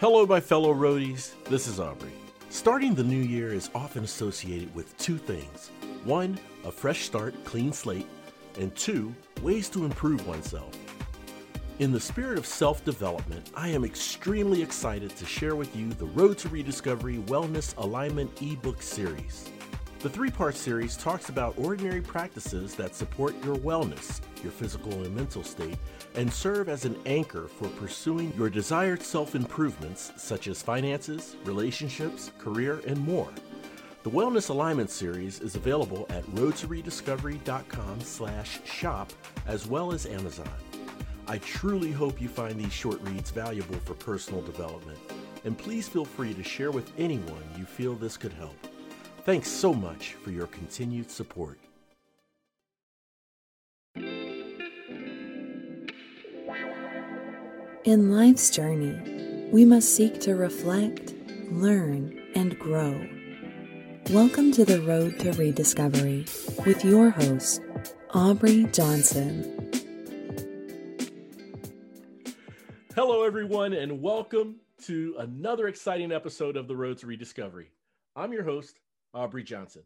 [0.00, 1.32] Hello, my fellow roadies.
[1.46, 2.12] This is Aubrey.
[2.50, 5.72] Starting the new year is often associated with two things
[6.04, 8.06] one, a fresh start, clean slate,
[8.60, 9.12] and two,
[9.42, 10.72] ways to improve oneself.
[11.80, 16.06] In the spirit of self development, I am extremely excited to share with you the
[16.06, 19.50] Road to Rediscovery Wellness Alignment ebook series.
[19.98, 25.14] The three part series talks about ordinary practices that support your wellness, your physical and
[25.14, 25.76] mental state,
[26.14, 32.32] and serve as an anchor for pursuing your desired self improvements such as finances, relationships,
[32.38, 33.30] career, and more.
[34.04, 39.12] The Wellness Alignment series is available at roadtorediscovery.com slash shop
[39.46, 40.48] as well as Amazon.
[41.26, 44.98] I truly hope you find these short reads valuable for personal development,
[45.44, 48.56] and please feel free to share with anyone you feel this could help.
[49.24, 51.58] Thanks so much for your continued support.
[57.88, 61.14] In life's journey, we must seek to reflect,
[61.50, 63.02] learn, and grow.
[64.10, 66.26] Welcome to the Road to Rediscovery
[66.66, 67.62] with your host,
[68.12, 69.70] Aubrey Johnson.
[72.94, 77.70] Hello, everyone, and welcome to another exciting episode of the Road to Rediscovery.
[78.14, 78.80] I'm your host,
[79.14, 79.84] Aubrey Johnson.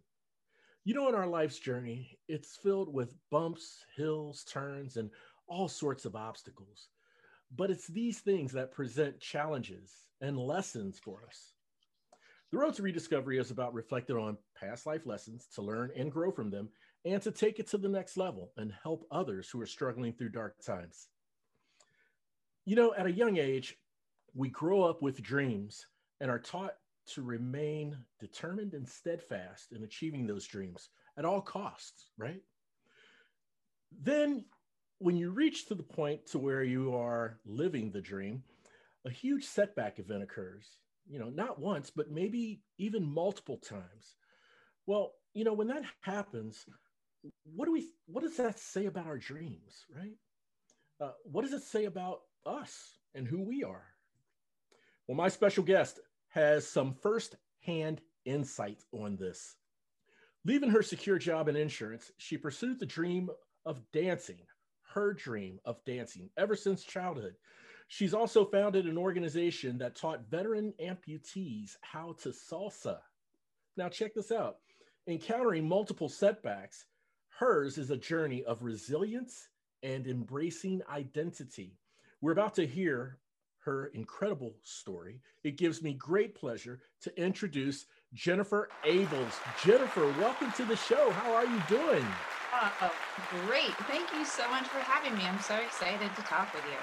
[0.83, 5.09] You know, in our life's journey, it's filled with bumps, hills, turns, and
[5.47, 6.89] all sorts of obstacles.
[7.55, 11.53] But it's these things that present challenges and lessons for us.
[12.50, 16.31] The Road to Rediscovery is about reflecting on past life lessons to learn and grow
[16.31, 16.69] from them
[17.05, 20.28] and to take it to the next level and help others who are struggling through
[20.31, 21.09] dark times.
[22.64, 23.77] You know, at a young age,
[24.34, 25.87] we grow up with dreams
[26.20, 32.11] and are taught to remain determined and steadfast in achieving those dreams at all costs,
[32.16, 32.42] right?
[34.00, 34.44] Then
[35.03, 38.42] when you reach to the point to where you are living the dream,
[39.05, 40.66] a huge setback event occurs.
[41.09, 44.16] You know, not once, but maybe even multiple times.
[44.87, 46.65] Well, you know, when that happens,
[47.44, 50.16] what do we what does that say about our dreams, right?
[51.00, 53.84] Uh, what does it say about us and who we are?
[55.09, 55.98] Well, my special guest
[56.28, 59.56] has some first-hand insight on this.
[60.44, 63.28] Leaving her secure job in insurance, she pursued the dream
[63.65, 64.41] of dancing,
[64.94, 67.34] her dream of dancing ever since childhood.
[67.88, 72.98] She's also founded an organization that taught veteran amputees how to salsa.
[73.76, 74.56] Now, check this out
[75.08, 76.86] encountering multiple setbacks,
[77.28, 79.48] hers is a journey of resilience
[79.82, 81.76] and embracing identity.
[82.20, 83.19] We're about to hear
[83.64, 85.20] her incredible story.
[85.44, 89.34] It gives me great pleasure to introduce Jennifer Ables.
[89.64, 91.10] Jennifer, welcome to the show.
[91.10, 92.04] How are you doing?
[92.55, 92.93] Oh,
[93.47, 93.75] great.
[93.89, 95.25] Thank you so much for having me.
[95.25, 96.79] I'm so excited to talk with you.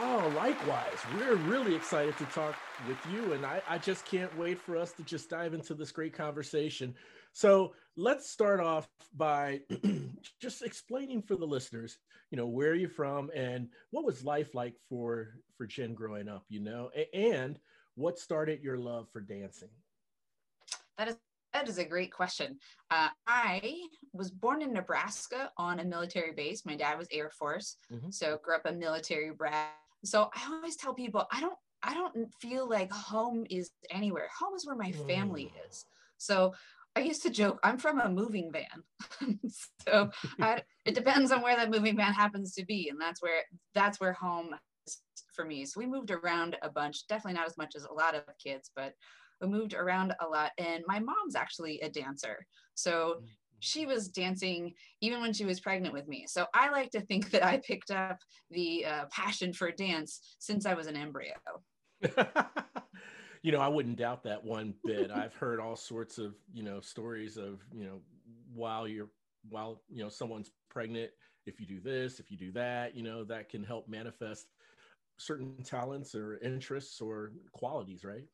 [0.00, 0.98] Oh, likewise.
[1.14, 2.56] We're really excited to talk
[2.88, 3.34] with you.
[3.34, 6.94] And I, I just can't wait for us to just dive into this great conversation.
[7.32, 9.60] So let's start off by
[10.40, 11.98] just explaining for the listeners,
[12.30, 16.28] you know, where are you from and what was life like for for Jen growing
[16.28, 17.58] up, you know, and
[17.96, 19.68] what started your love for dancing?
[20.96, 21.16] That is
[21.52, 22.58] that is a great question.
[22.90, 23.80] Uh, I
[24.12, 26.64] was born in Nebraska on a military base.
[26.64, 28.10] My dad was Air Force, mm-hmm.
[28.10, 29.72] so grew up a military brat.
[30.04, 34.28] So I always tell people I don't I don't feel like home is anywhere.
[34.38, 35.68] Home is where my family mm.
[35.68, 35.84] is.
[36.18, 36.54] So
[36.94, 39.38] I used to joke I'm from a moving van.
[39.88, 43.42] so I, it depends on where that moving van happens to be, and that's where
[43.74, 44.50] that's where home
[44.86, 44.98] is
[45.34, 45.64] for me.
[45.64, 47.06] So we moved around a bunch.
[47.08, 48.94] Definitely not as much as a lot of kids, but
[49.42, 50.52] we moved around a lot.
[50.58, 52.46] And my mom's actually a dancer.
[52.74, 53.26] So mm-hmm.
[53.58, 56.24] she was dancing even when she was pregnant with me.
[56.28, 58.18] So I like to think that I picked up
[58.50, 61.34] the uh, passion for dance since I was an embryo.
[63.42, 65.10] you know, I wouldn't doubt that one bit.
[65.10, 68.00] I've heard all sorts of, you know, stories of, you know,
[68.54, 69.10] while you're,
[69.48, 71.10] while, you know, someone's pregnant,
[71.46, 74.46] if you do this, if you do that, you know, that can help manifest
[75.18, 78.24] certain talents or interests or qualities, right?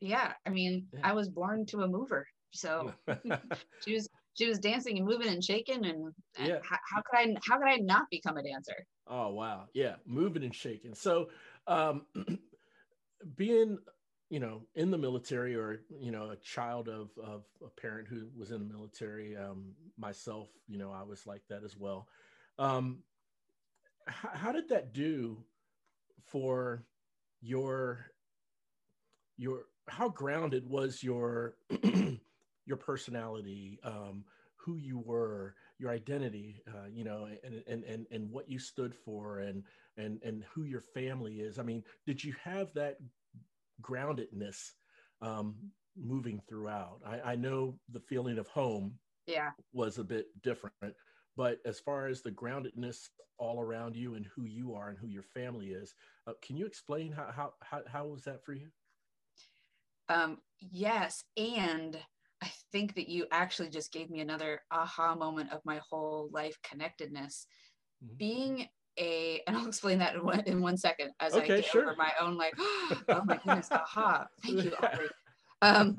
[0.00, 1.00] Yeah i mean yeah.
[1.02, 2.92] i was born to a mover so
[3.84, 6.58] she was she was dancing and moving and shaking and, and yeah.
[6.62, 8.86] how, how, could i how could i not become a dancer?
[9.08, 9.66] Oh wow.
[9.72, 10.94] Yeah moving and shaking.
[10.94, 11.30] So
[11.66, 12.06] um
[13.36, 13.78] being
[14.28, 18.28] you know in the military or you know a child of of a parent who
[18.36, 22.08] was in the military um myself you know i was like that as well.
[22.58, 22.98] Um
[24.06, 25.38] how, how did that do
[26.26, 26.84] for
[27.40, 28.06] your
[29.36, 31.56] your how grounded was your
[32.66, 34.24] your personality um,
[34.56, 38.94] who you were your identity uh, you know and, and and and what you stood
[38.94, 39.62] for and
[39.96, 41.58] and and who your family is?
[41.58, 42.96] I mean did you have that
[43.82, 44.72] groundedness
[45.22, 45.54] um,
[45.96, 47.00] moving throughout.
[47.06, 49.50] I, I know the feeling of home yeah.
[49.72, 50.94] was a bit different
[51.36, 55.08] but as far as the groundedness all around you and who you are and who
[55.08, 55.94] your family is
[56.26, 58.68] uh, can you explain how, how how how was that for you
[60.08, 61.98] um yes and
[62.42, 66.56] i think that you actually just gave me another aha moment of my whole life
[66.62, 67.46] connectedness
[68.04, 68.16] mm-hmm.
[68.16, 68.68] being
[68.98, 71.82] a and I'll explain that in one, in one second as okay, I get sure.
[71.82, 72.54] over my own like
[73.08, 75.08] oh my goodness aha thank you Aubrey.
[75.60, 75.98] Um,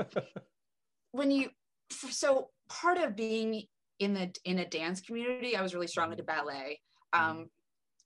[1.11, 1.49] when you
[1.91, 3.63] so part of being
[3.99, 6.45] in the in a dance community I was really strong into mm-hmm.
[6.45, 6.79] ballet
[7.13, 7.49] um.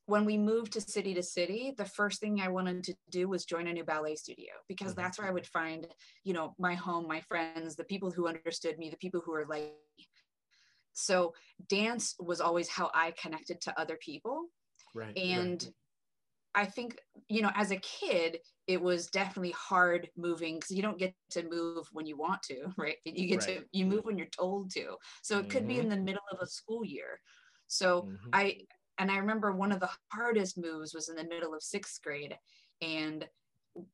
[0.08, 3.46] When we moved to city to city the first thing I wanted to do was
[3.46, 5.02] join a new ballet studio because mm-hmm.
[5.02, 5.88] that's where I would find
[6.24, 9.46] you know my home my friends the people who understood me the people who are
[9.46, 9.74] like
[10.94, 11.34] so
[11.70, 14.48] dance was always how I connected to other people
[14.94, 15.18] Right.
[15.18, 16.64] And right.
[16.64, 17.00] I think,
[17.30, 21.44] you know, as a kid, it was definitely hard moving because you don't get to
[21.44, 22.98] move when you want to, right?
[23.06, 23.60] You get right.
[23.60, 24.96] to, you move when you're told to.
[25.24, 25.68] So it could mm-hmm.
[25.68, 25.96] be in mm-hmm.
[25.96, 27.20] the middle of a school year.
[27.68, 28.30] So mm-hmm.
[28.34, 28.58] I,
[28.98, 32.36] and I remember one of the hardest moves was in the middle of sixth grade.
[32.82, 33.28] And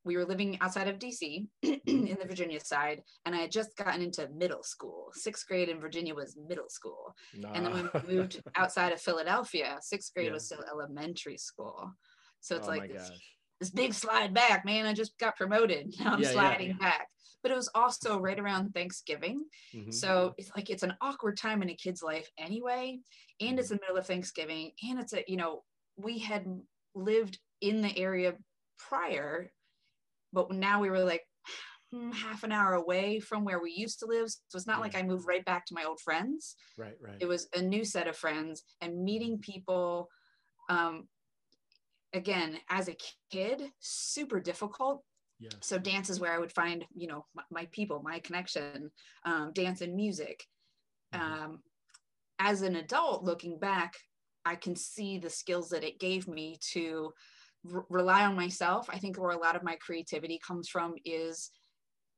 [0.04, 4.02] we were living outside of DC in the Virginia side, and I had just gotten
[4.02, 5.12] into middle school.
[5.14, 7.16] Sixth grade in Virginia was middle school.
[7.36, 7.52] Nah.
[7.54, 10.34] And then when we moved outside of Philadelphia, sixth grade yeah.
[10.34, 11.92] was still elementary school.
[12.40, 13.12] So it's oh like this,
[13.60, 14.86] this, big slide back, man.
[14.86, 15.94] I just got promoted.
[16.00, 16.78] Now I'm yeah, sliding yeah.
[16.80, 17.08] back.
[17.44, 19.46] But it was also right around Thanksgiving.
[19.74, 19.92] Mm-hmm.
[19.92, 23.00] So it's like it's an awkward time in a kid's life anyway.
[23.40, 23.76] And it's mm-hmm.
[23.76, 24.72] the middle of Thanksgiving.
[24.90, 25.64] And it's a, you know,
[25.98, 26.46] we had
[26.96, 28.34] lived in the area
[28.78, 29.52] prior
[30.34, 31.24] but now we were like
[31.92, 34.82] hmm, half an hour away from where we used to live so it's not yeah.
[34.82, 37.84] like i moved right back to my old friends right right it was a new
[37.84, 40.08] set of friends and meeting people
[40.70, 41.08] um
[42.14, 42.98] again as a
[43.32, 45.04] kid super difficult
[45.40, 45.50] yeah.
[45.62, 48.90] so dance is where i would find you know my, my people my connection
[49.26, 50.44] um, dance and music
[51.14, 51.44] mm-hmm.
[51.44, 51.60] um,
[52.40, 53.94] as an adult looking back
[54.46, 57.12] i can see the skills that it gave me to
[57.90, 61.52] rely on myself i think where a lot of my creativity comes from is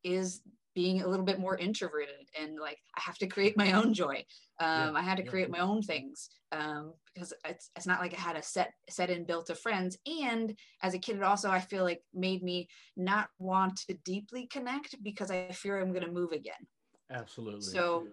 [0.04, 0.42] is
[0.80, 4.24] being a little bit more introverted and like i have to create my own joy.
[4.62, 8.14] Um, yeah, i had to create my own things um, because it's, it's not like
[8.14, 9.98] i had a set set in built of friends.
[10.24, 14.48] And as a kid it also i feel like made me not want to deeply
[14.48, 16.64] connect because i fear i'm going to move again.
[17.12, 17.74] Absolutely.
[17.76, 18.08] So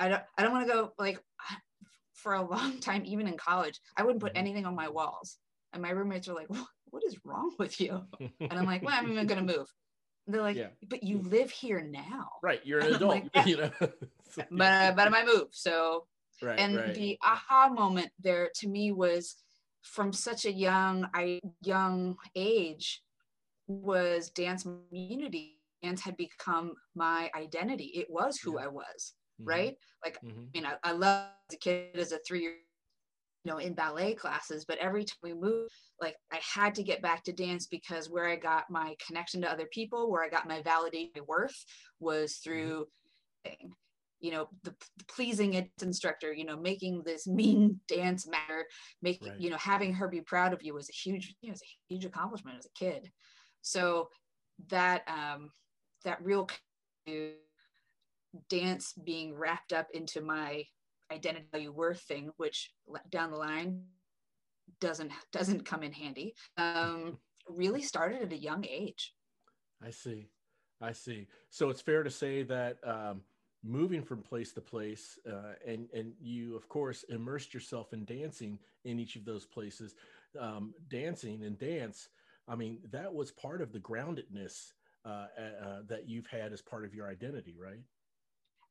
[0.00, 1.20] i don't i don't want to go like
[2.14, 4.40] for a long time even in college i wouldn't put mm-hmm.
[4.40, 5.36] anything on my walls.
[5.72, 6.48] And my roommates are like
[6.90, 8.02] what is wrong with you?
[8.40, 9.68] And I'm like, well, I'm even going to move.
[10.28, 10.66] And they're like, yeah.
[10.86, 12.28] but you live here now.
[12.42, 12.60] Right.
[12.62, 13.70] You're an adult, like, you know.
[13.80, 15.48] but, uh, but I move.
[15.52, 16.04] So,
[16.42, 16.94] right, and right.
[16.94, 19.36] the aha moment there to me was
[19.82, 23.02] from such a young, I young age
[23.68, 25.60] was dance community.
[25.82, 27.84] Dance had become my identity.
[27.94, 28.66] It was who yeah.
[28.66, 29.14] I was.
[29.40, 29.48] Mm-hmm.
[29.48, 29.76] Right.
[30.04, 30.40] Like, mm-hmm.
[30.40, 32.58] I mean, I, I love as a kid as a three year you
[33.44, 37.22] know in ballet classes but every time we moved like i had to get back
[37.22, 40.62] to dance because where i got my connection to other people where i got my
[40.62, 41.64] validation worth
[42.00, 42.50] was mm-hmm.
[42.50, 42.86] through
[43.46, 43.68] mm-hmm.
[44.20, 48.64] you know the, the, pleasing its instructor you know making this mean dance matter
[49.02, 49.40] making right.
[49.40, 51.94] you know having her be proud of you was a huge you know, was a
[51.94, 53.10] huge accomplishment as a kid
[53.62, 54.08] so
[54.68, 55.50] that um
[56.04, 56.48] that real
[58.48, 60.64] dance being wrapped up into my
[61.10, 62.72] identity value worth thing, which
[63.10, 63.82] down the line
[64.80, 69.14] doesn't doesn't come in handy, um, really started at a young age.
[69.84, 70.28] I see,
[70.80, 71.26] I see.
[71.50, 73.22] So it's fair to say that um,
[73.64, 78.58] moving from place to place, uh, and and you of course immersed yourself in dancing
[78.84, 79.94] in each of those places.
[80.38, 82.08] Um, dancing and dance,
[82.46, 84.72] I mean, that was part of the groundedness
[85.04, 87.80] uh, uh, that you've had as part of your identity, right?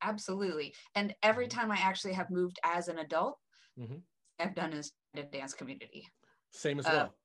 [0.04, 1.60] Absolutely and every mm-hmm.
[1.60, 3.38] time i actually have moved as an adult
[3.80, 3.98] mm-hmm.
[4.39, 6.08] i've done is a dance community
[6.51, 7.16] same as uh, well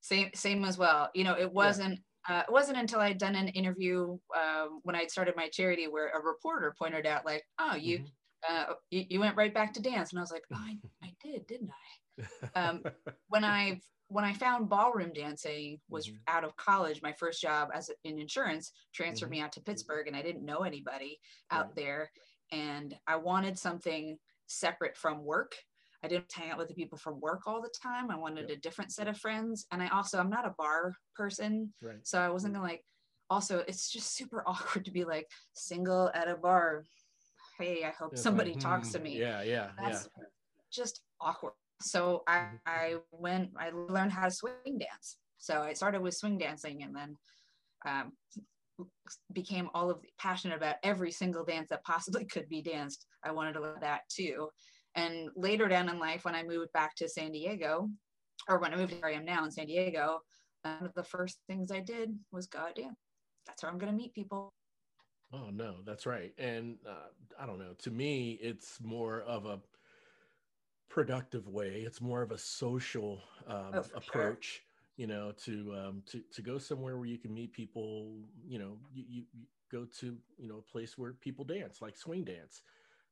[0.00, 2.38] same same as well you know it wasn't yeah.
[2.38, 6.08] uh, it wasn't until i'd done an interview uh, when i'd started my charity where
[6.08, 8.70] a reporter pointed out like oh you mm-hmm.
[8.70, 11.12] uh, you, you, went right back to dance and i was like oh, I, I
[11.22, 12.82] did didn't i um,
[13.28, 16.16] when i when I found ballroom dancing was mm-hmm.
[16.26, 19.32] out of college, my first job as in insurance transferred mm-hmm.
[19.32, 21.18] me out to Pittsburgh and I didn't know anybody
[21.50, 21.76] out right.
[21.76, 22.10] there.
[22.50, 25.54] And I wanted something separate from work.
[26.02, 28.10] I didn't hang out with the people from work all the time.
[28.10, 28.58] I wanted yep.
[28.58, 29.66] a different set of friends.
[29.72, 31.74] And I also, I'm not a bar person.
[31.82, 31.98] Right.
[32.04, 32.84] So I wasn't gonna like,
[33.28, 36.84] also, it's just super awkward to be like single at a bar.
[37.58, 39.18] Hey, I hope somebody talks to hmm, me.
[39.18, 39.70] Yeah, yeah.
[39.76, 40.24] That's yeah.
[40.72, 42.56] just awkward so I, mm-hmm.
[42.66, 46.94] I went i learned how to swing dance so i started with swing dancing and
[46.94, 47.16] then
[47.86, 48.12] um,
[49.32, 53.06] became all of the, passionate about every single dance that possibly could be danced.
[53.24, 54.48] I wanted to learn that too.
[54.94, 57.88] And later down in life, when I moved back to San Diego,
[58.48, 60.20] or when I moved to where I am now in San Diego,
[60.62, 62.96] one of the first things I did was go out dance.
[63.46, 64.52] That's where I'm going to meet people.
[65.32, 66.32] Oh no, that's right.
[66.38, 67.08] And uh,
[67.38, 67.74] I don't know.
[67.80, 69.60] To me, it's more of a
[70.88, 71.82] productive way.
[71.86, 74.44] It's more of a social um, oh, approach.
[74.44, 74.62] Sure.
[74.96, 78.16] You know, to um, to to go somewhere where you can meet people.
[78.44, 81.96] You know, you, you, you go to you know a place where people dance, like
[81.96, 82.62] swing dance.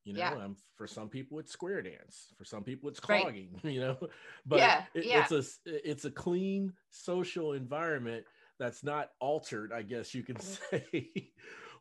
[0.05, 0.35] You know, yeah.
[0.35, 2.33] um, for some people it's square dance.
[2.37, 3.51] For some people it's clogging.
[3.63, 3.65] Right.
[3.73, 3.97] You know,
[4.47, 5.27] but yeah, it, yeah.
[5.31, 5.33] it's
[5.67, 8.25] a it's a clean social environment
[8.59, 9.73] that's not altered.
[9.73, 10.85] I guess you can say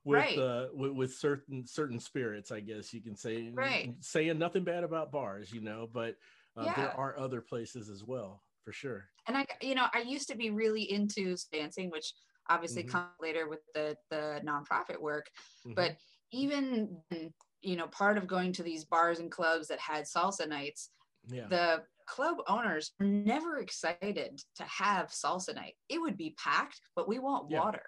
[0.05, 0.37] with right.
[0.37, 3.93] uh with, with, certain certain spirits i guess you can say right.
[3.99, 6.15] saying nothing bad about bars you know but
[6.57, 6.73] uh, yeah.
[6.75, 10.37] there are other places as well for sure and i you know i used to
[10.37, 12.13] be really into dancing which
[12.49, 12.91] obviously mm-hmm.
[12.91, 15.27] comes later with the the nonprofit work
[15.65, 15.73] mm-hmm.
[15.73, 15.95] but
[16.31, 16.97] even
[17.61, 20.91] you know part of going to these bars and clubs that had salsa nights
[21.27, 21.47] yeah.
[21.49, 27.07] the club owners were never excited to have salsa night it would be packed but
[27.07, 27.59] we want yeah.
[27.59, 27.85] water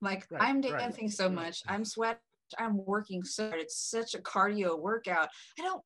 [0.00, 2.18] like right, I'm dancing right, so much, I'm sweating,
[2.58, 3.60] I'm working so hard.
[3.60, 5.28] It's such a cardio workout.
[5.58, 5.82] I don't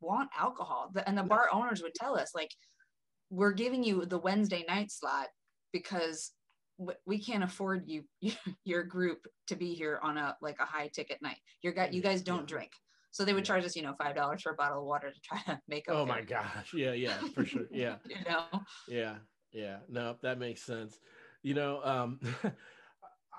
[0.00, 0.92] want alcohol.
[1.06, 2.50] And the bar owners would tell us, like,
[3.30, 5.26] we're giving you the Wednesday night slot
[5.72, 6.32] because
[7.06, 8.04] we can't afford you
[8.64, 11.38] your group to be here on a like a high ticket night.
[11.62, 12.46] You got you guys don't yeah.
[12.46, 12.72] drink.
[13.10, 15.20] So they would charge us, you know, five dollars for a bottle of water to
[15.20, 15.96] try to make up.
[15.96, 16.72] Oh my gosh.
[16.74, 17.66] Yeah, yeah, for sure.
[17.70, 17.96] Yeah.
[18.08, 18.44] you know?
[18.86, 19.16] Yeah,
[19.52, 19.78] yeah.
[19.88, 20.98] No, that makes sense.
[21.42, 22.20] You know, um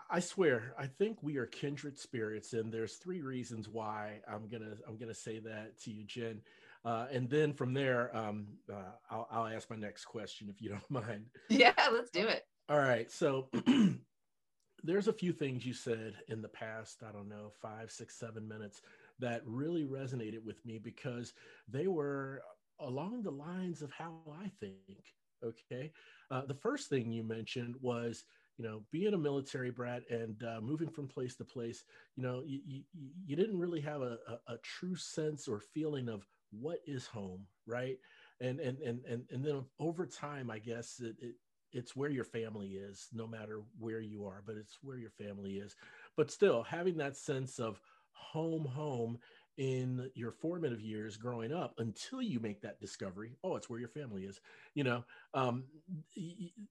[0.10, 4.76] I swear, I think we are kindred spirits, and there's three reasons why I'm gonna
[4.88, 6.42] I'm gonna say that to you, Jen.
[6.84, 10.70] Uh, and then from there, um, uh, I'll, I'll ask my next question if you
[10.90, 11.26] don't mind.
[11.50, 12.44] Yeah, let's do it.
[12.70, 13.12] All right.
[13.12, 13.50] So
[14.84, 18.48] there's a few things you said in the past, I don't know, five, six, seven
[18.48, 18.82] minutes
[19.20, 21.34] that really resonated with me because
[21.68, 22.42] they were
[22.80, 25.14] along the lines of how I think.
[25.44, 25.92] Okay.
[26.32, 28.24] Uh, the first thing you mentioned was
[28.60, 31.86] you know, being a military brat and uh, moving from place to place,
[32.18, 32.84] you know, you, you,
[33.26, 37.48] you didn't really have a, a, a, true sense or feeling of what is home,
[37.66, 37.98] right?
[38.42, 41.36] And and and and and then over time, I guess it, it
[41.72, 45.54] it's where your family is, no matter where you are, but it's where your family
[45.54, 45.78] is.
[46.18, 47.80] But still, having that sense of
[48.12, 49.20] home, home
[49.58, 53.90] in your formative years growing up until you make that discovery oh it's where your
[53.90, 54.40] family is
[54.74, 55.66] you know um,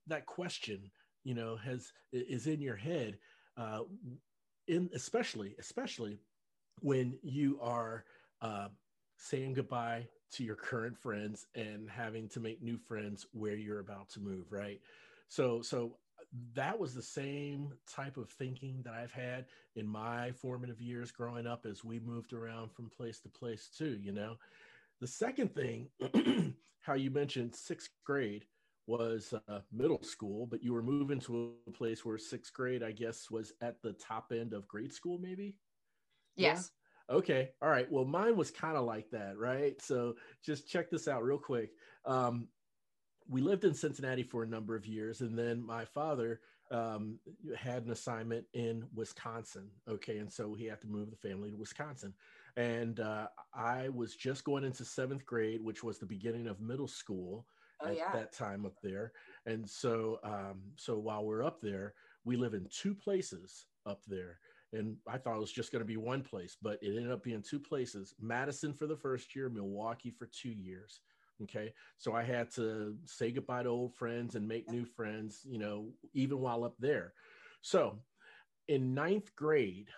[0.07, 0.91] that question
[1.25, 3.19] you know has is in your head
[3.57, 3.81] uh,
[4.67, 6.19] in especially especially
[6.81, 8.05] when you are
[8.43, 8.69] uh,
[9.17, 14.09] saying goodbye to your current friends and having to make new friends where you're about
[14.09, 14.81] to move right
[15.29, 15.97] so so
[16.55, 19.47] that was the same type of thinking that I've had
[19.77, 23.99] in my formative years growing up as we moved around from place to place too,
[24.01, 24.37] you know.
[25.01, 25.89] The second thing,
[26.81, 28.45] how you mentioned sixth grade,
[28.89, 32.91] was uh, middle school, but you were moving to a place where sixth grade, I
[32.91, 35.57] guess, was at the top end of grade school, maybe?
[36.37, 36.71] Yes.
[37.09, 37.17] Yeah?
[37.17, 37.51] Okay.
[37.61, 37.91] All right.
[37.91, 39.81] Well, mine was kind of like that, right?
[39.81, 40.15] So
[40.45, 41.71] just check this out real quick.
[42.07, 42.49] Um,
[43.29, 46.41] we lived in Cincinnati for a number of years, and then my father
[46.71, 47.19] um,
[47.57, 49.69] had an assignment in Wisconsin.
[49.89, 50.19] Okay.
[50.19, 52.15] And so he had to move the family to Wisconsin.
[52.57, 56.89] And uh, I was just going into seventh grade, which was the beginning of middle
[56.89, 57.47] school
[57.81, 58.13] oh, at yeah.
[58.13, 59.13] that time up there.
[59.47, 61.95] And so, um, so while we're up there,
[62.25, 64.39] we live in two places up there.
[64.73, 67.23] And I thought it was just going to be one place, but it ended up
[67.23, 71.01] being two places Madison for the first year, Milwaukee for two years.
[71.43, 71.73] Okay.
[71.99, 75.93] So I had to say goodbye to old friends and make new friends, you know,
[76.13, 77.15] even while up there.
[77.63, 77.99] So
[78.67, 79.89] in ninth grade,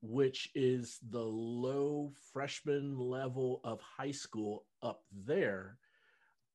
[0.00, 5.78] which is the low freshman level of high school up there,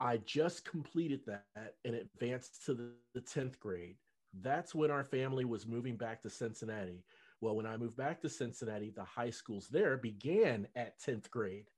[0.04, 3.96] I just completed that and advanced to the, the 10th grade.
[4.42, 7.06] That's when our family was moving back to Cincinnati.
[7.40, 11.70] Well, when I moved back to Cincinnati, the high schools there began at 10th grade.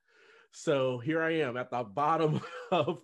[0.52, 2.42] So here I am at the bottom
[2.72, 3.02] of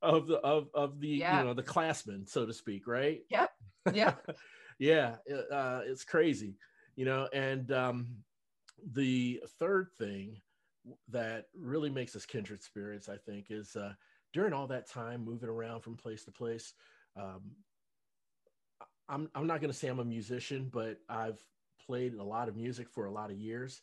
[0.00, 1.40] of the of, of the yeah.
[1.40, 3.20] you know the classmen, so to speak, right?
[3.30, 3.50] Yep.
[3.94, 4.14] Yeah.
[4.78, 5.16] yeah.
[5.50, 6.54] Uh, it's crazy,
[6.94, 7.28] you know.
[7.32, 8.08] And um,
[8.92, 10.40] the third thing
[11.08, 13.92] that really makes us kindred spirits, I think, is uh,
[14.32, 16.74] during all that time moving around from place to place.
[17.16, 17.42] Um,
[19.08, 21.42] I'm, I'm not going to say I'm a musician, but I've
[21.84, 23.80] played a lot of music for a lot of years.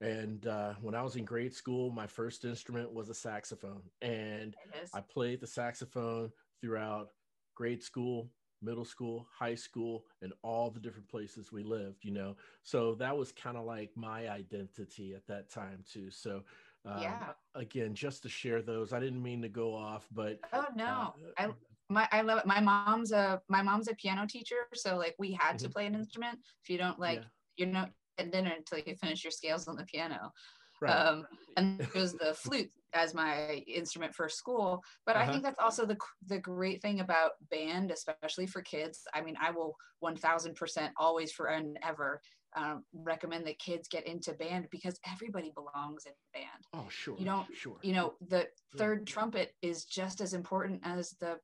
[0.00, 3.82] And uh, when I was in grade school, my first instrument was a saxophone.
[4.00, 4.54] And
[4.94, 6.30] I played the saxophone
[6.60, 7.08] throughout
[7.54, 8.30] grade school,
[8.62, 12.36] middle school, high school, and all the different places we lived, you know.
[12.62, 16.10] So that was kind of like my identity at that time too.
[16.10, 16.42] So
[16.84, 17.28] um, yeah.
[17.54, 21.12] again, just to share those, I didn't mean to go off, but oh no, uh,
[21.38, 21.48] I
[21.88, 22.46] my I love it.
[22.46, 25.66] My mom's a my mom's a piano teacher, so like we had mm-hmm.
[25.66, 26.38] to play an instrument.
[26.62, 27.24] If you don't like, yeah.
[27.56, 30.32] you're not at dinner until you finish your scales on the piano.
[30.80, 30.92] Right.
[30.92, 31.26] Um,
[31.56, 34.82] and it was the flute as my instrument for school.
[35.06, 35.24] But uh-huh.
[35.24, 39.00] I think that's also the the great thing about band, especially for kids.
[39.14, 42.20] I mean, I will one thousand percent always for and ever
[42.56, 46.64] um, recommend that kids get into band because everybody belongs in band.
[46.74, 47.16] Oh, sure.
[47.18, 47.76] You don't, sure.
[47.82, 49.12] You know, the third yeah.
[49.12, 51.38] trumpet is just as important as the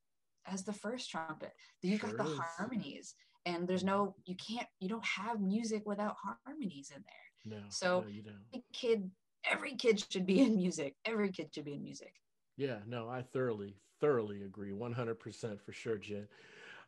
[0.46, 1.52] as the first trumpet.
[1.82, 2.38] You sure got the is.
[2.38, 7.58] harmonies, and there's no, you can't, you don't have music without harmonies in there.
[7.58, 7.64] No.
[7.68, 8.64] So, no, you don't.
[8.72, 9.10] Kid,
[9.50, 10.94] every kid should be in music.
[11.04, 12.12] Every kid should be in music.
[12.56, 12.78] Yeah.
[12.86, 14.72] No, I thoroughly, thoroughly agree.
[14.72, 16.28] 100% for sure, Jen.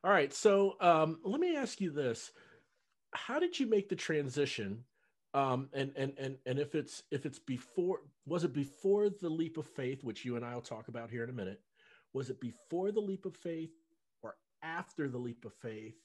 [0.05, 0.33] All right.
[0.33, 2.33] So, um, let me ask you this
[3.15, 4.85] how did you make the transition
[5.35, 9.57] um and and and and if it's if it's before was it before the leap
[9.59, 11.61] of faith which you and i'll talk about here in a minute
[12.12, 13.71] was it before the leap of faith
[14.23, 15.97] or after the leap of faith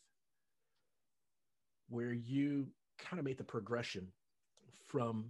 [1.90, 2.68] where you
[2.98, 4.08] kind of made the progression
[4.88, 5.26] from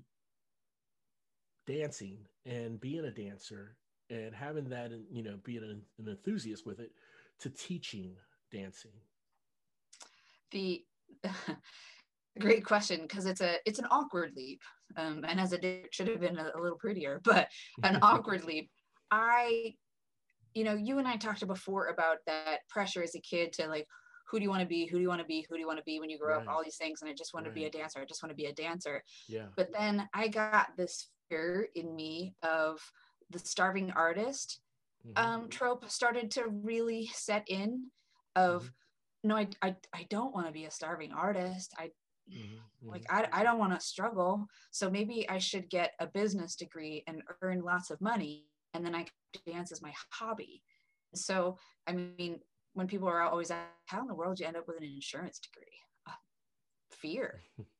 [1.66, 3.78] dancing and being a dancer
[4.10, 6.92] and having that and you know being an, an enthusiast with it
[7.40, 8.16] to teaching
[8.52, 8.92] dancing.
[10.52, 10.84] The
[12.40, 14.62] great question because it's a it's an awkward leap.
[14.96, 17.48] Um, and as a it should have been a, a little prettier but
[17.84, 18.70] an awkward leap.
[19.12, 19.74] I
[20.54, 23.88] you know you and i talked before about that pressure as a kid to like
[24.30, 24.88] who do you want to be?
[24.88, 25.46] Who do you want to be?
[25.48, 26.48] Who do you want to be when you grow right.
[26.48, 27.54] up all these things and i just want right.
[27.54, 28.00] to be a dancer.
[28.00, 29.04] I just want to be a dancer.
[29.28, 29.46] Yeah.
[29.56, 32.80] But then i got this in me of
[33.30, 34.60] the starving artist
[35.08, 35.26] mm-hmm.
[35.26, 37.86] um, trope started to really set in
[38.36, 38.70] of mm-hmm
[39.24, 41.74] no, I, I, I don't want to be a starving artist.
[41.78, 41.92] I
[42.30, 42.90] mm-hmm.
[42.90, 44.46] like, I, I don't want to struggle.
[44.72, 48.46] So maybe I should get a business degree and earn lots of money.
[48.74, 49.06] And then I
[49.48, 50.62] dance as my hobby.
[51.16, 52.40] So, I mean,
[52.74, 53.52] when people are always
[53.86, 55.78] how in the world you end up with an insurance degree?
[56.08, 56.12] Uh,
[56.92, 57.42] fear.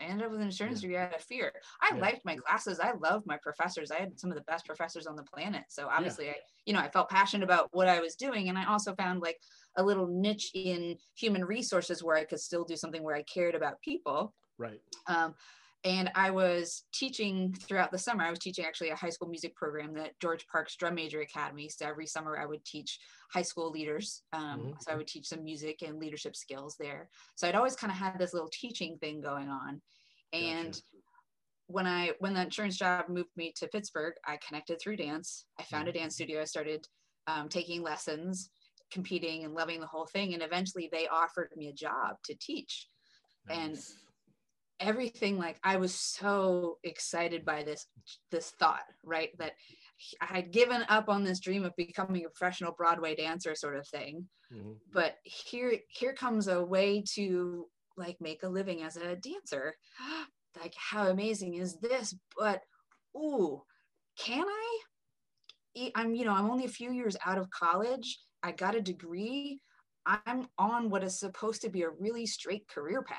[0.00, 0.88] I ended up with an insurance yeah.
[0.88, 1.52] degree out of fear.
[1.82, 2.00] I yeah.
[2.00, 2.80] liked my classes.
[2.80, 3.90] I loved my professors.
[3.90, 5.64] I had some of the best professors on the planet.
[5.68, 6.32] So obviously, yeah.
[6.32, 6.36] I,
[6.66, 9.38] you know, I felt passionate about what I was doing, and I also found like
[9.76, 13.54] a little niche in human resources where I could still do something where I cared
[13.54, 14.34] about people.
[14.58, 14.80] Right.
[15.06, 15.34] Um,
[15.84, 18.22] and I was teaching throughout the summer.
[18.22, 21.70] I was teaching actually a high school music program that George Parks Drum Major Academy.
[21.70, 22.98] So every summer I would teach
[23.32, 24.22] high school leaders.
[24.32, 24.70] Um, mm-hmm.
[24.80, 27.08] So I would teach some music and leadership skills there.
[27.34, 29.80] So I'd always kind of had this little teaching thing going on.
[30.34, 30.82] And gotcha.
[31.68, 35.46] when I when the insurance job moved me to Pittsburgh, I connected through dance.
[35.58, 35.96] I found mm-hmm.
[35.96, 36.42] a dance studio.
[36.42, 36.86] I started
[37.26, 38.50] um, taking lessons
[38.90, 40.34] competing and loving the whole thing.
[40.34, 42.88] And eventually they offered me a job to teach.
[43.48, 43.56] Nice.
[43.58, 43.78] And
[44.80, 47.86] everything like I was so excited by this
[48.30, 49.30] this thought, right?
[49.38, 49.52] That
[50.20, 53.86] I had given up on this dream of becoming a professional Broadway dancer sort of
[53.88, 54.26] thing.
[54.52, 54.72] Mm-hmm.
[54.92, 57.66] But here here comes a way to
[57.96, 59.74] like make a living as a dancer.
[60.60, 62.14] like how amazing is this?
[62.36, 62.62] But
[63.16, 63.62] ooh,
[64.18, 64.80] can I?
[65.94, 69.60] I'm, you know, I'm only a few years out of college I got a degree.
[70.06, 73.18] I'm on what is supposed to be a really straight career path.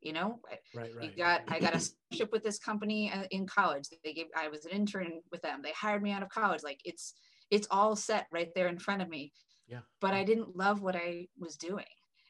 [0.00, 0.40] You know,
[0.74, 1.04] right, right.
[1.04, 3.88] You got I got a ship with this company uh, in college.
[4.02, 5.60] They gave I was an intern with them.
[5.62, 6.62] They hired me out of college.
[6.62, 7.14] Like it's
[7.50, 9.32] it's all set right there in front of me.
[9.68, 9.80] Yeah.
[10.00, 11.84] But I didn't love what I was doing,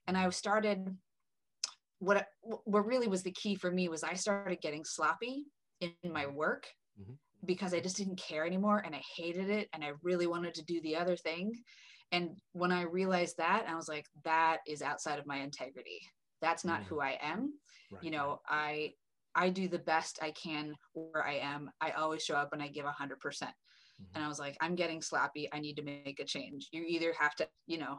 [0.07, 0.85] and I started.
[2.01, 2.27] What
[2.65, 5.45] what really was the key for me was I started getting sloppy
[5.81, 6.35] in my mm-hmm.
[6.35, 6.67] work.
[7.01, 7.15] Mm-hmm
[7.47, 10.65] because I just didn't care anymore and I hated it and I really wanted to
[10.65, 11.55] do the other thing
[12.13, 16.01] and when i realized that i was like that is outside of my integrity
[16.41, 16.95] that's not mm-hmm.
[16.95, 17.53] who i am.
[17.91, 18.05] Right.
[18.05, 18.93] you know i
[19.35, 21.71] i do the best i can where i am.
[21.81, 22.93] I always show up and i give 100%.
[22.93, 24.15] Mm-hmm.
[24.15, 26.69] and i was like i'm getting sloppy i need to make a change.
[26.73, 27.99] You either have to you know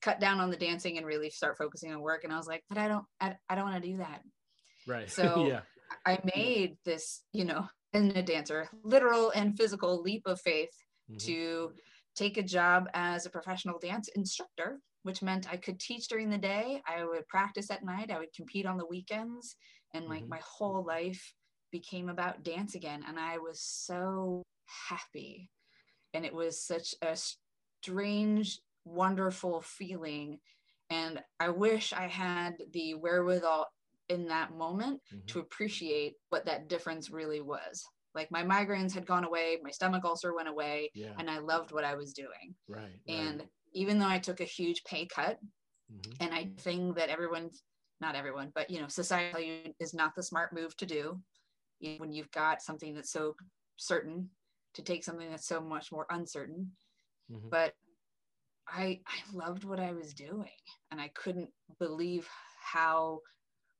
[0.00, 2.24] cut down on the dancing and really start focusing on work.
[2.24, 4.22] And i was like but i don't i, I don't want to do that.
[4.86, 5.10] Right.
[5.18, 5.60] So yeah.
[6.04, 10.70] I made this you know in a dancer literal and physical leap of faith
[11.10, 11.26] mm-hmm.
[11.26, 11.72] to
[12.18, 16.36] take a job as a professional dance instructor, which meant I could teach during the
[16.36, 19.56] day, I would practice at night, I would compete on the weekends,
[19.94, 20.28] and like mm-hmm.
[20.28, 21.32] my whole life
[21.72, 23.02] became about dance again.
[23.08, 24.42] And I was so
[24.90, 25.48] happy.
[26.12, 27.16] And it was such a
[27.82, 30.40] strange, wonderful feeling.
[30.90, 33.64] And I wish I had the wherewithal
[34.10, 35.24] in that moment mm-hmm.
[35.28, 37.82] to appreciate what that difference really was.
[38.14, 41.12] like my migraines had gone away my stomach ulcer went away yeah.
[41.18, 43.48] and i loved what i was doing right and right.
[43.72, 45.38] Even though i took a huge pay cut
[45.92, 46.16] Mhm.
[46.20, 47.50] and i think that everyone
[48.00, 51.22] not everyone but you know society is not the smart move to do
[51.80, 53.36] You- when you've got something that's so
[53.76, 54.30] certain
[54.74, 56.76] to take something that's so much more uncertain
[57.30, 57.50] Mhm.
[57.50, 57.74] but
[58.66, 60.50] i i loved what i was doing
[60.90, 62.28] and i couldn't believe
[62.60, 63.22] how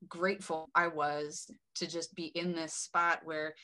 [0.07, 3.55] grateful i was to just be in this spot where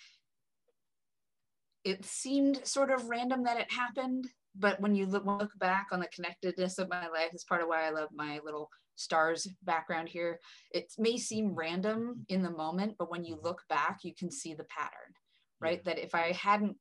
[1.84, 6.00] it seemed sort of random that it happened but when you look, look back on
[6.00, 10.08] the connectedness of my life it's part of why i love my little stars background
[10.08, 10.38] here.
[10.70, 14.54] It may seem random in the moment but when you look back you can see
[14.54, 15.12] the pattern
[15.60, 15.84] right?
[15.84, 16.76] That if i hadn't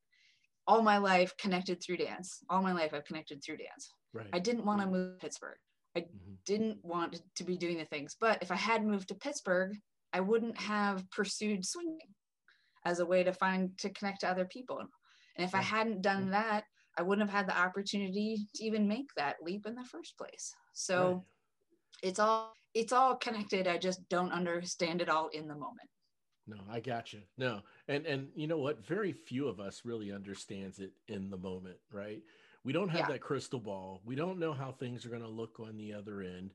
[0.66, 4.28] all my life connected through dance all my life i've connected through dance right.
[4.32, 5.58] I didn't want to move to pittsburgh.
[5.96, 6.36] Mhm.
[6.44, 9.76] didn't want to be doing the things but if i had moved to pittsburgh
[10.12, 12.14] i wouldn't have pursued swinging
[12.84, 14.78] as a way to find to connect to other people.
[14.78, 16.64] And if i hadn't done that
[16.98, 20.52] i wouldn't have had the opportunity to even make that leap in the first place
[20.72, 21.18] so Right.
[22.02, 25.88] it's all it's all connected i just don't understand it all in the moment
[26.46, 27.22] No, I got you.
[27.38, 28.84] No, and and you know what?
[28.84, 32.22] Very few of us really understands it in the moment, right?
[32.64, 33.08] We don't have Yeah.
[33.08, 34.00] that crystal ball.
[34.04, 36.50] We don't know how things are going to look on the other end,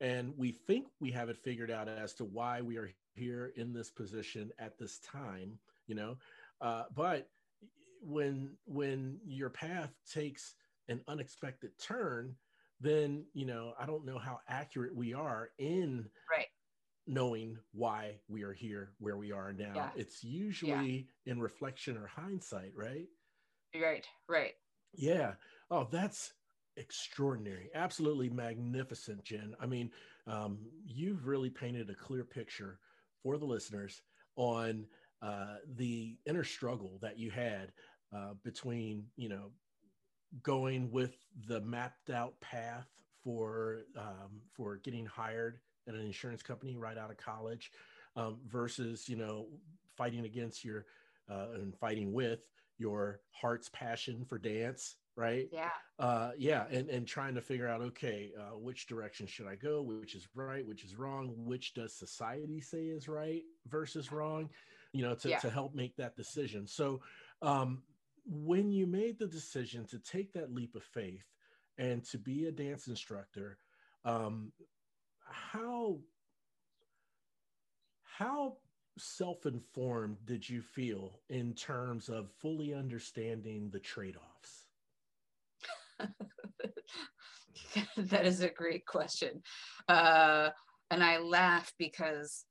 [0.00, 3.72] and we think we have it figured out as to why we are here in
[3.72, 5.58] this position at this time.
[5.86, 6.16] You know,
[6.62, 7.28] uh, but
[8.02, 10.54] when when your path takes
[10.88, 12.34] an unexpected turn,
[12.80, 16.46] then you know I don't know how accurate we are in right
[17.08, 19.72] knowing why we are here where we are now.
[19.74, 19.90] Yeah.
[19.96, 23.06] It's usually in reflection or hindsight, right?
[23.80, 24.52] right right
[24.94, 25.32] Yeah.
[25.70, 26.32] Oh, that's
[26.76, 27.70] extraordinary.
[27.74, 29.54] Absolutely magnificent, Jen.
[29.60, 29.90] I mean,
[30.26, 32.78] um, you've really painted a clear picture
[33.22, 34.02] for the listeners
[34.36, 34.86] on
[35.20, 37.72] uh, the inner struggle that you had
[38.12, 39.50] uh, between, you know,
[40.42, 41.16] going with
[41.46, 42.88] the mapped out path
[43.22, 47.72] for um, for getting hired at an insurance company right out of college
[48.16, 49.48] um, versus, you know,
[49.96, 50.86] fighting against your
[51.30, 52.40] uh, and fighting with
[52.78, 55.48] your heart's passion for dance right?
[55.50, 55.70] Yeah.
[55.98, 59.82] Uh yeah and and trying to figure out okay uh, which direction should i go?
[59.82, 60.64] Which is right?
[60.64, 61.34] Which is wrong?
[61.36, 64.48] Which does society say is right versus wrong?
[64.92, 65.38] You know to, Yeah.
[65.40, 66.68] to help make that decision.
[66.68, 67.00] So
[67.42, 67.82] um
[68.28, 71.26] when you made the decision to take that leap of faith
[71.78, 73.58] and to be a dance instructor
[74.04, 74.52] um
[75.30, 75.98] how
[78.02, 78.56] how
[78.98, 84.66] self-informed did you feel in terms of fully understanding the trade-offs
[87.96, 89.42] that is a great question.
[89.88, 90.50] Uh,
[90.90, 92.44] and I laugh because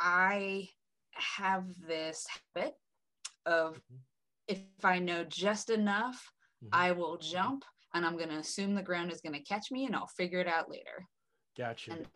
[0.00, 0.68] I
[1.12, 2.74] have this habit
[3.46, 3.80] of
[4.48, 6.32] if I know just enough,
[6.62, 6.70] Mhm.
[6.72, 9.86] I will jump and I'm going to assume the ground is going to catch me
[9.86, 11.06] and I'll figure it out later.
[11.56, 12.06] gotcha And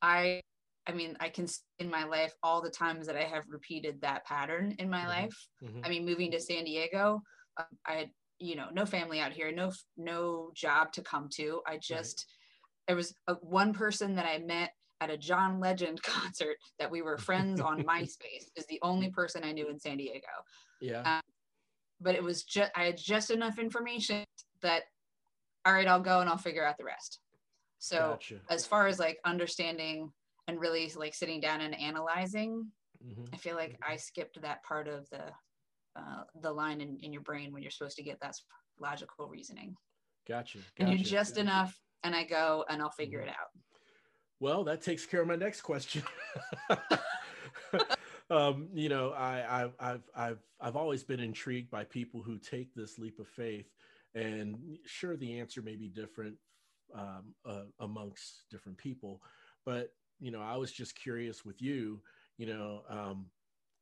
[0.00, 0.40] I,
[0.86, 4.00] I mean, I can see in my life all the times that I have repeated
[4.00, 5.08] that pattern in my Mhm.
[5.08, 5.48] life.
[5.62, 5.84] Mhm.
[5.84, 7.20] I mean, moving to San Diego,
[7.56, 11.62] um, I had, you know, no family out here, no, no job to come to.
[11.66, 12.26] I just,
[12.86, 17.02] there was a, one person that I met at a John Legend concert that we
[17.02, 20.26] were friends on MySpace is the only person I knew in San Diego.
[20.80, 21.20] yeah
[22.02, 24.24] But it was just, I had just enough information
[24.62, 24.82] that,
[25.64, 27.20] all right, I'll go and I'll figure out the rest.
[27.78, 30.12] So gotcha as far as like understanding
[30.48, 32.70] and really like sitting down and analyzing,
[33.04, 33.28] Mhm.
[33.32, 35.32] I feel like I skipped that part of the
[35.94, 38.34] uh, the line in, in your brain when you're supposed to get that
[38.80, 39.74] logical reasoning.
[40.26, 41.10] gotcha And you gotcha.
[41.10, 43.24] just enough, and I go and I'll figure Mhm.
[43.24, 43.50] it out.
[44.40, 46.02] Well, that takes care of my next question.
[48.30, 52.74] um, you know, I, I've, I've, I've, I've always been intrigued by people who take
[52.74, 53.70] this leap of faith,
[54.14, 56.36] and sure, the answer may be different
[56.94, 59.22] um, uh, amongst different people,
[59.64, 62.00] but you know, I was just curious with you.
[62.38, 63.26] You know, um,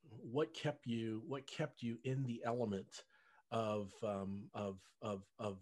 [0.02, 3.04] what kept you, what kept you in the element
[3.50, 5.58] of, um, of, of, of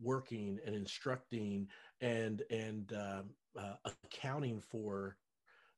[0.00, 1.68] working and instructing
[2.00, 5.16] and and um, uh, accounting for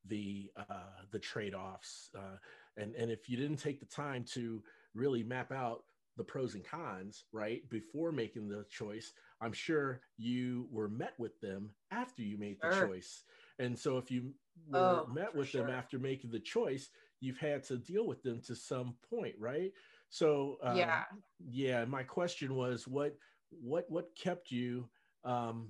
[0.06, 2.36] the uh, the trade-offs uh,
[2.76, 4.62] and and if you didn't take the time to
[4.94, 5.84] really map out
[6.16, 11.38] the pros and cons right before making the choice i'm sure you were met with
[11.40, 13.22] them after you made the choice.
[13.58, 14.32] And so if you
[14.68, 16.90] were Oh, met with them after making the choice
[17.20, 19.72] you've had to deal with them to some point right?
[20.10, 21.04] So uh, yeah.
[21.50, 23.16] yeah my question was what
[23.50, 24.88] what what kept you
[25.24, 25.68] um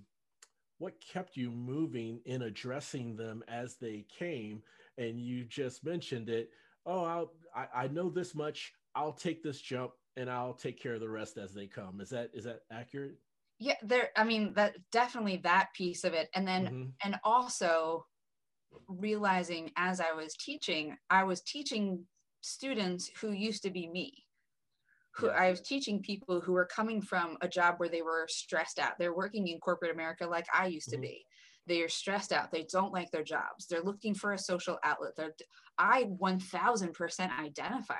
[0.79, 4.63] what kept you moving in addressing them as they came
[4.99, 6.51] and you just mentioned it
[6.87, 8.73] oh I'll, I, I know this much.
[8.95, 12.01] I'll take this jump and I'll take care of the rest as they come.
[12.01, 13.17] Is that is that accurate?
[13.59, 14.11] Yeah, there.
[14.17, 16.85] I mean, that definitely that piece of it, and then mm-hmm.
[17.03, 18.07] and also
[18.89, 22.05] realizing as I was teaching, I was teaching
[22.41, 24.24] students who used to be me.
[25.17, 28.79] Who I was teaching people who were coming from a job where they were stressed
[28.79, 28.99] out.
[28.99, 31.03] They're working in corporate America like I used to mm-hmm.
[31.03, 31.27] be
[31.67, 35.13] they are stressed out they don't like their jobs they're looking for a social outlet
[35.17, 35.35] they're
[35.79, 37.99] i 1000% identified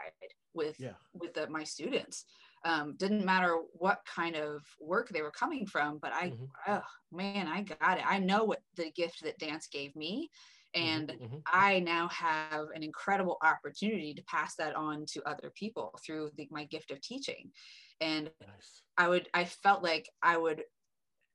[0.55, 0.93] with yeah.
[1.13, 2.25] with the, my students
[2.67, 6.45] um, didn't matter what kind of work they were coming from but i mm-hmm.
[6.69, 10.31] oh man i got it i know what the gift that dance gave me
[10.75, 11.37] and mm-hmm.
[11.47, 16.49] i now have an incredible opportunity to pass that on to other people through the,
[16.51, 17.51] my gift of teaching
[18.01, 18.83] and nice.
[18.99, 20.63] i would i felt like i would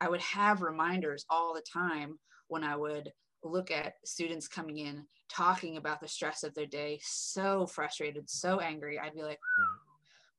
[0.01, 3.11] I would have reminders all the time when I would
[3.43, 8.59] look at students coming in talking about the stress of their day, so frustrated, so
[8.59, 8.99] angry.
[8.99, 9.39] I'd be like,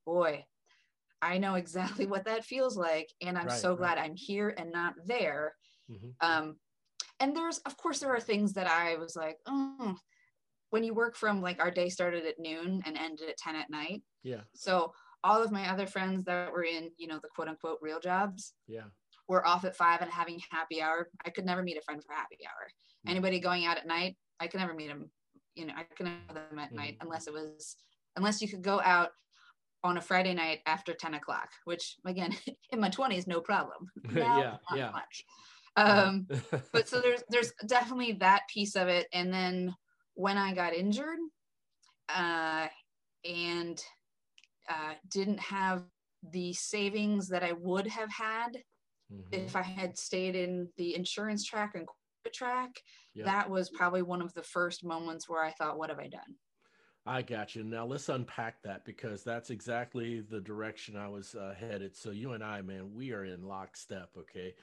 [0.05, 0.45] boy,
[1.23, 3.11] I know exactly what that feels like.
[3.23, 4.05] And I'm right, so glad right.
[4.05, 5.55] I'm here and not there.
[5.91, 6.09] Mm-hmm.
[6.21, 6.57] Um,
[7.21, 9.97] and there's, of course, there are things that I was like, oh,
[10.71, 13.71] when you work from like our day started at noon and ended at 10 at
[13.71, 14.03] night.
[14.23, 14.43] Yeah.
[14.55, 18.01] So all of my other friends that were in, you know, the quote unquote real
[18.01, 18.55] jobs.
[18.67, 18.85] Yeah
[19.31, 21.09] we're off at five and having happy hour.
[21.25, 22.67] I could never meet a friend for happy hour.
[22.67, 23.11] Mm-hmm.
[23.11, 25.09] Anybody going out at night, I could never meet them.
[25.55, 26.77] You know, I could never meet them at mm-hmm.
[26.77, 27.77] night unless it was
[28.17, 29.11] unless you could go out
[29.85, 32.35] on a Friday night after 10 o'clock, which again,
[32.73, 33.89] in my 20s, no problem.
[34.13, 34.91] Now, yeah, not yeah.
[34.91, 35.25] much.
[35.77, 36.27] Um,
[36.73, 39.07] but so there's there's definitely that piece of it.
[39.13, 39.75] And then
[40.15, 41.19] when I got injured,
[42.15, 42.67] uh,
[43.25, 43.83] and
[44.69, 45.85] uh, didn't have
[46.33, 48.57] the savings that I would have had
[49.13, 49.35] Mm-hmm.
[49.45, 52.71] If I had stayed in the insurance track and corporate track,
[53.15, 53.27] yep.
[53.27, 56.37] that was probably one of the first moments where I thought, what have I done?
[57.07, 57.65] I got you.
[57.65, 61.97] Now let's unpack that because that's exactly the direction I was uh, headed.
[61.97, 64.11] So you and I, man, we are in lockstep.
[64.17, 64.55] Okay,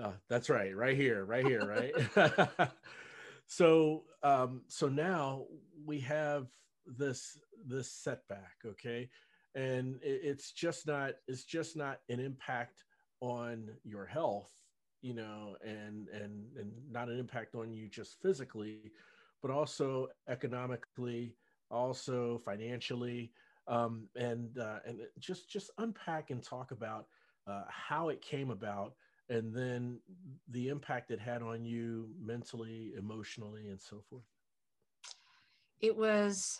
[0.00, 2.70] uh, that's right, right here, right here, right.
[3.46, 5.44] so, um, so now
[5.84, 6.46] we have
[6.86, 8.54] this this setback.
[8.64, 9.08] Okay,
[9.54, 12.84] and it, it's just not it's just not an impact
[13.20, 14.52] on your health
[15.02, 18.92] you know and and and not an impact on you just physically
[19.42, 21.34] but also economically
[21.70, 23.32] also financially
[23.68, 27.06] um, and uh, and just just unpack and talk about
[27.48, 28.94] uh, how it came about
[29.28, 29.98] and then
[30.50, 34.22] the impact it had on you mentally emotionally and so forth
[35.80, 36.58] it was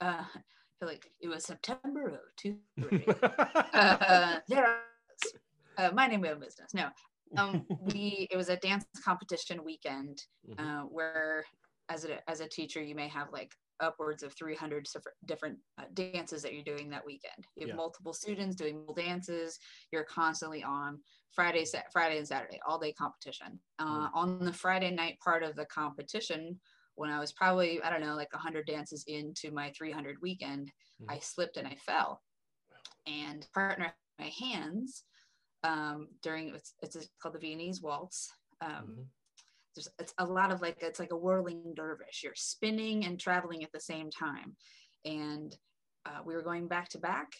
[0.00, 2.56] uh, I feel like it was September of two.
[3.72, 4.78] uh, there
[5.78, 6.74] uh, my own business.
[6.74, 6.88] No,
[7.36, 10.64] um, we it was a dance competition weekend mm-hmm.
[10.64, 11.44] uh, where
[11.88, 14.86] as a as a teacher you may have like upwards of 300
[15.26, 17.46] different uh, dances that you're doing that weekend.
[17.56, 17.74] You have yeah.
[17.74, 19.58] multiple students doing dances.
[19.90, 21.00] You're constantly on
[21.34, 23.58] Friday, Friday and Saturday, all day competition.
[23.78, 24.18] Uh, mm-hmm.
[24.18, 26.58] On the Friday night part of the competition,
[26.94, 31.10] when I was probably I don't know like 100 dances into my 300 weekend, mm-hmm.
[31.10, 32.22] I slipped and I fell,
[33.06, 35.04] and partner my hands
[35.64, 38.30] um, during it's, it's called the Viennese waltz.
[38.60, 39.02] Um, mm-hmm.
[39.74, 42.22] There's it's a lot of like it's like a whirling dervish.
[42.22, 44.56] You're spinning and traveling at the same time,
[45.04, 45.54] and
[46.06, 47.32] uh, we were going back to back.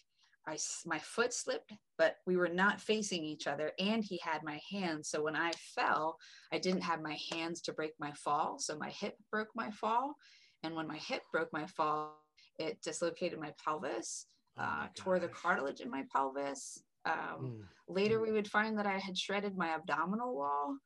[0.47, 4.61] I my foot slipped, but we were not facing each other, and he had my
[4.71, 5.09] hands.
[5.09, 6.17] So when I fell,
[6.53, 8.59] I didn't have my hands to break my fall.
[8.59, 10.15] So my hip broke my fall,
[10.63, 12.19] and when my hip broke my fall,
[12.59, 14.27] it dislocated my pelvis,
[14.59, 17.61] oh uh, tore the cartilage in my pelvis, um, mm.
[17.89, 20.77] Later, we would find that I had shredded my abdominal wall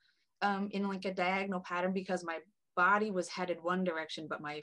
[0.43, 2.39] um, in like a diagonal pattern because my
[2.77, 4.61] body was headed one direction, but my,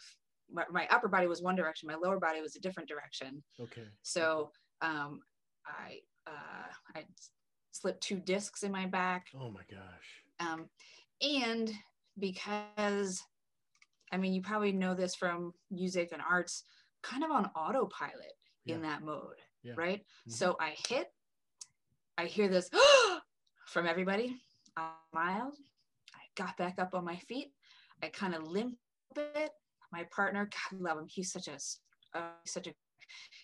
[0.51, 3.43] my, my upper body was one direction, my lower body was a different direction.
[3.59, 3.87] Okay.
[4.03, 5.21] So um,
[5.65, 7.03] I uh, I
[7.71, 9.27] slipped two discs in my back.
[9.35, 10.23] Oh my gosh.
[10.39, 10.69] Um,
[11.21, 11.71] and
[12.19, 13.21] because
[14.13, 16.63] I mean, you probably know this from music and arts,
[17.01, 18.33] kind of on autopilot
[18.63, 18.75] yeah.
[18.75, 19.73] in that mode, yeah.
[19.75, 19.99] right?
[19.99, 20.31] Mm-hmm.
[20.31, 21.11] So I hit,
[22.15, 22.69] I hear this
[23.65, 24.37] from everybody.
[24.77, 25.55] I smiled.
[26.15, 27.51] I got back up on my feet.
[28.01, 28.77] I kind of limped
[29.11, 29.51] a bit.
[29.91, 31.05] My partner, God love him.
[31.07, 31.57] He's such a,
[32.17, 32.73] uh, such a,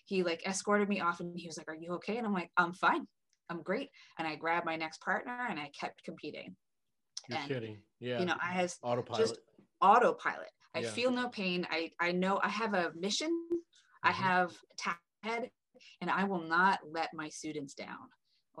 [0.06, 2.16] he like escorted me off and he was like, are you okay?
[2.16, 3.06] And I'm like, I'm fine.
[3.48, 3.88] I'm great.
[4.18, 6.56] And I grabbed my next partner and I kept competing.
[7.28, 7.78] You're and, kidding.
[8.00, 8.18] Yeah.
[8.20, 9.20] You know, I has autopilot.
[9.20, 9.38] Just
[9.80, 10.50] autopilot.
[10.74, 10.90] I yeah.
[10.90, 11.66] feel no pain.
[11.70, 13.28] I, I know I have a mission.
[13.28, 14.08] Mm-hmm.
[14.08, 14.52] I have
[14.86, 15.50] a head
[16.00, 18.08] and I will not let my students down.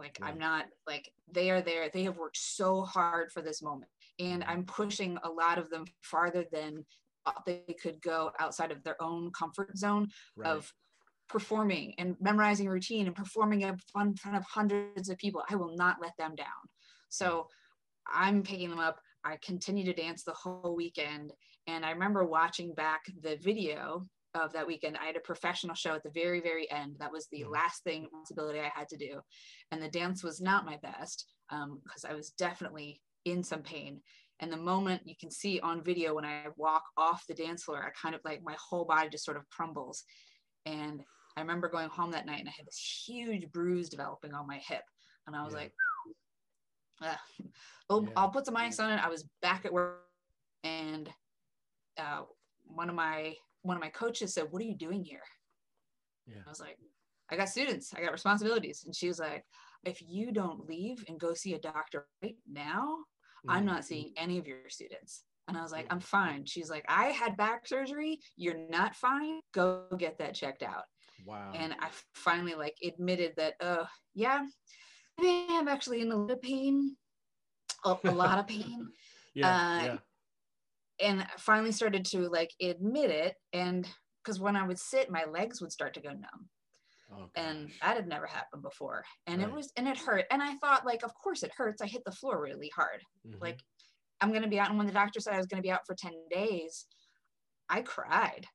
[0.00, 0.26] Like yeah.
[0.26, 1.90] I'm not like they are there.
[1.92, 3.90] They have worked so hard for this moment.
[4.18, 4.50] And mm-hmm.
[4.50, 6.84] I'm pushing a lot of them farther than
[7.26, 10.50] uh, they could go outside of their own comfort zone right.
[10.50, 10.72] of
[11.28, 15.42] performing and memorizing routine and performing in front of hundreds of people.
[15.48, 16.46] I will not let them down.
[17.10, 17.44] So mm.
[18.12, 19.00] I'm picking them up.
[19.22, 21.32] I continue to dance the whole weekend.
[21.66, 24.96] And I remember watching back the video of that weekend.
[24.96, 26.96] I had a professional show at the very, very end.
[26.98, 27.52] That was the mm-hmm.
[27.52, 29.20] last thing responsibility I had to do.
[29.70, 34.00] And the dance was not my best because um, I was definitely in some pain.
[34.40, 37.84] And the moment you can see on video when I walk off the dance floor,
[37.84, 40.04] I kind of like my whole body just sort of crumbles.
[40.64, 41.02] And
[41.36, 44.58] I remember going home that night and I had this huge bruise developing on my
[44.66, 44.82] hip.
[45.26, 45.58] And I was yeah.
[45.60, 45.72] like,
[47.90, 48.10] I'll, yeah.
[48.16, 49.04] I'll put some ice on it.
[49.04, 50.00] I was back at work
[50.64, 51.08] and
[51.98, 52.22] uh,
[52.64, 55.22] one of my one of my coaches said, What are you doing here?
[56.26, 56.42] Yeah.
[56.46, 56.78] I was like,
[57.30, 58.82] I got students, I got responsibilities.
[58.84, 59.44] And she was like,
[59.84, 62.96] If you don't leave and go see a doctor right now,
[63.46, 63.50] mm-hmm.
[63.50, 65.24] I'm not seeing any of your students.
[65.48, 66.44] And I was like, I'm fine.
[66.44, 68.20] She's like, I had back surgery.
[68.36, 69.40] You're not fine.
[69.52, 70.84] Go get that checked out.
[71.26, 71.50] Wow.
[71.54, 74.46] And I finally like admitted that, uh, yeah,
[75.18, 76.96] I'm actually in a little pain,
[77.84, 78.90] a, a lot of pain.
[79.34, 79.96] yeah, uh, yeah.
[81.02, 83.34] And finally started to like admit it.
[83.52, 83.88] And
[84.22, 86.48] because when I would sit, my legs would start to go numb.
[87.12, 89.04] Oh, and that had never happened before.
[89.26, 89.48] And right.
[89.48, 90.26] it was, and it hurt.
[90.30, 91.82] And I thought, like, of course it hurts.
[91.82, 93.02] I hit the floor really hard.
[93.26, 93.42] Mm-hmm.
[93.42, 93.58] Like,
[94.20, 94.68] I'm going to be out.
[94.68, 96.86] And when the doctor said I was going to be out for 10 days,
[97.68, 98.46] I cried.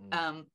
[0.00, 0.16] Mm.
[0.16, 0.46] Um,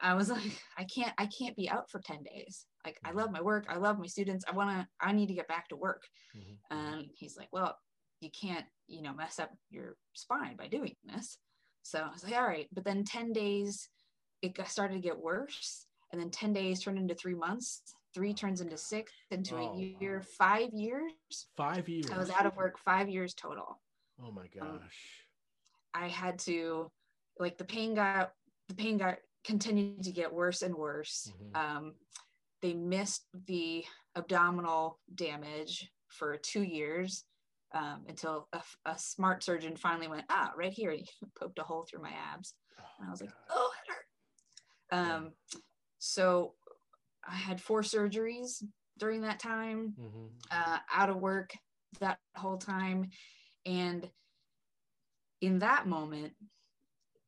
[0.00, 2.66] I was like, I can't, I can't be out for 10 days.
[2.84, 3.18] Like, mm-hmm.
[3.18, 3.66] I love my work.
[3.68, 4.44] I love my students.
[4.48, 6.02] I want to, I need to get back to work.
[6.36, 6.76] Mm-hmm.
[6.76, 6.94] mm-hmm.
[6.94, 7.76] And he's like, well,
[8.20, 11.38] you can't, you know, mess up your spine by doing this.
[11.82, 12.68] So I was like, all right.
[12.72, 13.88] But then 10 days,
[14.42, 15.86] it got, started to get worse.
[16.12, 17.82] And then 10 days turned into three months.
[18.12, 20.26] Three turns into six, into oh, a year, wow.
[20.36, 21.12] five years.
[21.56, 22.10] Five years.
[22.10, 23.80] I was out of work five years total.
[24.20, 24.68] Oh my gosh.
[24.68, 24.80] Um,
[25.94, 26.90] I had to,
[27.38, 28.32] like, the pain got,
[28.68, 31.32] the pain got continued to get worse and worse.
[31.54, 31.76] Mm-hmm.
[31.76, 31.94] Um,
[32.62, 33.84] they missed the
[34.16, 37.24] abdominal damage for two years
[37.72, 41.06] um, until a, a, smart surgeon finally went, ah, right here, he
[41.38, 42.54] poked a hole through my abs.
[42.78, 44.98] Oh, and I was like, oh, it hurt.
[44.98, 45.60] Um, yeah.
[45.98, 46.54] So
[47.28, 48.62] I had four surgeries
[48.98, 50.26] during that time, mm-hmm.
[50.50, 51.52] uh, out of work
[52.00, 53.10] that whole time.
[53.66, 54.08] And
[55.40, 56.32] in that moment,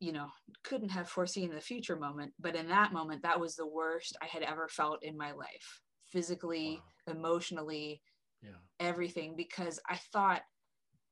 [0.00, 0.26] you know,
[0.64, 4.26] couldn't have foreseen the future moment, but in that moment, that was the worst I
[4.26, 7.14] had ever felt in my life, physically, wow.
[7.14, 8.00] emotionally,
[8.42, 8.50] yeah.
[8.80, 9.34] everything.
[9.36, 10.42] Because I thought,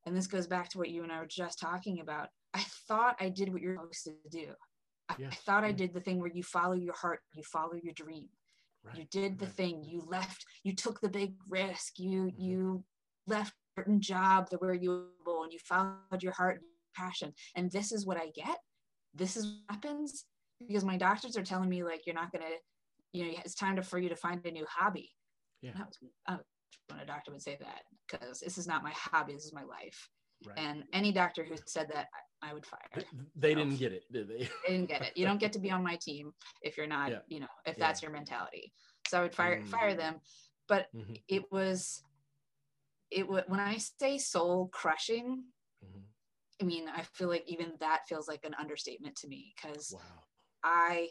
[0.06, 3.16] and this goes back to what you and I were just talking about, I thought
[3.20, 4.52] I did what you're supposed to do.
[5.08, 5.28] I, yeah.
[5.28, 5.64] I thought.
[5.64, 8.28] I did the thing where you follow your heart, you follow your dream.
[8.84, 8.96] Right.
[8.96, 9.54] You did the right.
[9.54, 9.84] thing.
[9.84, 10.44] You left.
[10.64, 11.98] You took the big risk.
[11.98, 12.40] You mm-hmm.
[12.40, 12.84] you
[13.26, 14.90] left a certain job where you
[15.26, 16.64] were and you followed your heart and
[16.96, 17.32] passion.
[17.54, 18.58] And this is what I get
[19.14, 20.24] this is what happens
[20.66, 22.44] because my doctors are telling me like you're not gonna
[23.12, 25.10] you know it's time to, for you to find a new hobby
[25.62, 26.36] yeah was, uh,
[26.88, 29.62] when a doctor would say that because this is not my hobby this is my
[29.62, 30.08] life
[30.46, 30.58] right.
[30.58, 32.06] and any doctor who said that
[32.42, 33.04] I, would fire
[33.36, 35.70] they didn't get it did they they didn't get it you don't get to be
[35.70, 37.18] on my team if you're not yeah.
[37.28, 37.86] you know if yeah.
[37.86, 38.72] that's your mentality
[39.08, 39.68] so i would fire mm-hmm.
[39.68, 40.16] fire them
[40.68, 41.14] but mm-hmm.
[41.28, 42.02] it was
[43.10, 45.44] it was when i say soul crushing
[45.84, 46.00] mm-hmm.
[46.60, 50.00] I mean, I feel like even that feels like an understatement to me because wow.
[50.62, 51.08] I,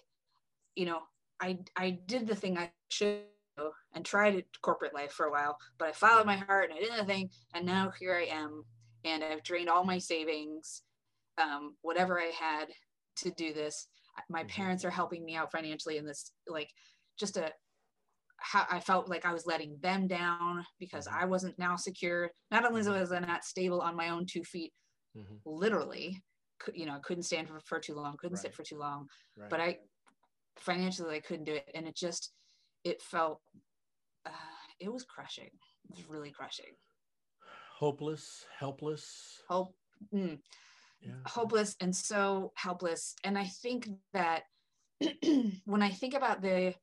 [0.76, 1.00] you know,
[1.42, 3.22] I I did the thing I should
[3.94, 7.00] and tried corporate life for a while, but I followed my heart and I did
[7.00, 8.64] the thing, and now here I am,
[9.06, 10.84] and I've drained all my savings,
[11.38, 12.66] um, whatever I had
[13.18, 13.88] to do this.
[14.30, 14.50] My mm-hmm.
[14.50, 16.70] parents are helping me out financially in this, like,
[17.20, 17.52] just a
[18.42, 21.24] how I felt like I was letting them down because mm-hmm.
[21.24, 22.32] I wasn't now secure.
[22.52, 22.98] Not only mm-hmm.
[22.98, 24.72] was I not stable on my own two feet,
[25.18, 25.36] mm-hmm.
[25.46, 26.24] literally
[26.74, 28.42] you know I couldn't stand for, for too long couldn't right.
[28.42, 29.50] sit for too long right.
[29.50, 29.78] but i
[30.58, 32.32] financially i couldn't do it and it just
[32.84, 33.42] it felt
[34.26, 34.32] uh,
[34.80, 35.50] it was crushing
[35.90, 36.74] it was really crushing
[37.78, 39.74] hopeless helpless hope
[40.14, 40.38] mm,
[41.02, 41.14] yeah.
[41.26, 44.44] hopeless and so helpless and i think that
[45.66, 46.74] when i think about the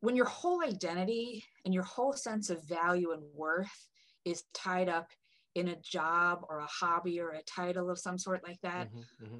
[0.00, 3.88] when your whole identity and your whole sense of value and worth
[4.24, 5.08] is tied up
[5.54, 9.24] in a job or a hobby or a title of some sort like that mm-hmm,
[9.24, 9.38] mm-hmm.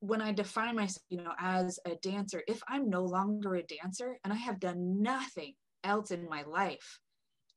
[0.00, 4.18] When i define myself you know as a dancer if i'm no longer a dancer
[4.24, 6.98] and i have done nothing else in my life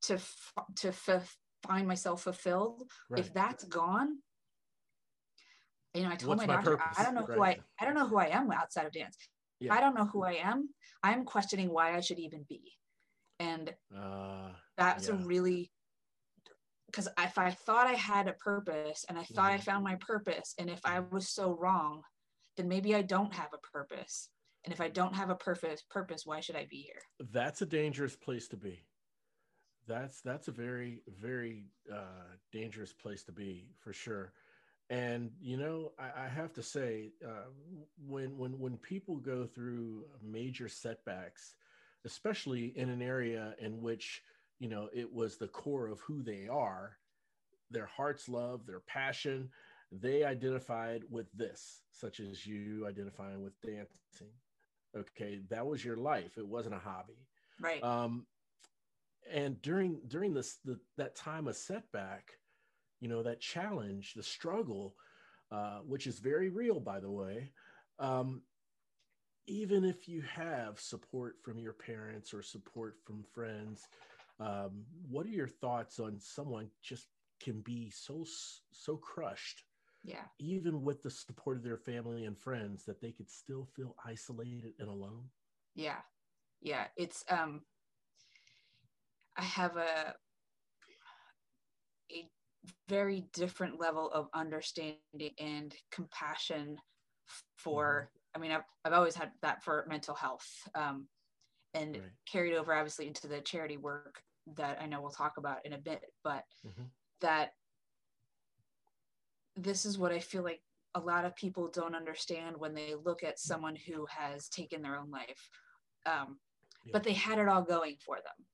[0.02, 0.18] to
[0.76, 1.36] to f-
[1.68, 3.20] find myself fulfilled right.
[3.20, 4.18] if that's gone
[5.94, 7.38] you know i told What's my doctor my i don't know right.
[7.38, 9.18] who i i don't know who i am outside of dance
[9.60, 9.74] yeah.
[9.74, 10.70] i don't know who i am
[11.04, 12.62] i'm questioning why i should even be
[13.39, 15.16] and uh, that's yeah.
[15.16, 15.72] a really
[16.88, 19.56] because if I thought I had a purpose and I thought mm-hmm.
[19.56, 22.02] I found my purpose, and if I was so wrong,
[22.58, 24.30] then maybe I don't have a purpose.
[24.64, 27.02] And if I don't have a purpose, purpose, why should I be here?
[27.32, 28.84] That's a dangerous place to be.
[29.88, 34.34] That's that's a very very uh, dangerous place to be for sure.
[34.91, 37.49] And you know, I, I have to say, uh,
[38.06, 41.56] when when when people go through major setbacks,
[42.06, 44.22] especially in an area in which
[44.60, 46.97] you know it was the core of who they are,
[47.72, 49.49] their heart's love, their passion,
[49.92, 54.34] they identified with this, such as you identifying with dancing.
[54.96, 56.38] Okay, that was your life.
[56.38, 57.28] It wasn't a hobby.
[57.60, 57.84] Right.
[57.84, 58.26] Um,
[59.32, 62.32] and during during this the, that time of setback,
[63.00, 64.96] you know that challenge, the struggle,
[65.52, 67.52] uh, which is very real, by the way.
[68.00, 68.42] Um,
[69.48, 73.88] even if you have support from your parents or support from friends,
[74.39, 77.08] um, what are your thoughts on someone just
[77.42, 78.26] can be so
[78.72, 79.64] so crushed
[80.04, 83.95] yeah even with the support of their family and friends that they could still feel
[84.06, 85.26] isolated and alone
[85.76, 85.99] yeah
[86.62, 87.62] yeah it's um
[89.38, 90.14] i have a
[92.12, 92.28] a
[92.89, 94.97] very different level of understanding
[95.39, 96.78] and compassion
[97.58, 98.41] for mm-hmm.
[98.41, 101.08] i mean I've, I've always had that for mental health um
[101.74, 102.04] and right.
[102.30, 104.22] carried over obviously into the charity work
[104.58, 106.84] that i know we'll talk about in a bit but mm-hmm.
[107.22, 107.52] that
[109.56, 110.62] this is what I feel like
[110.95, 114.97] a lot of people don't understand when they look at someone who has taken their
[114.97, 115.49] own life.
[116.06, 116.38] Um,
[116.86, 116.91] yeah.
[116.93, 118.45] But they had it all going for them.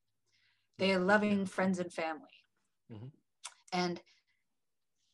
[0.78, 2.22] They had loving friends and family.
[2.92, 3.08] Mm-hmm.
[3.74, 4.00] And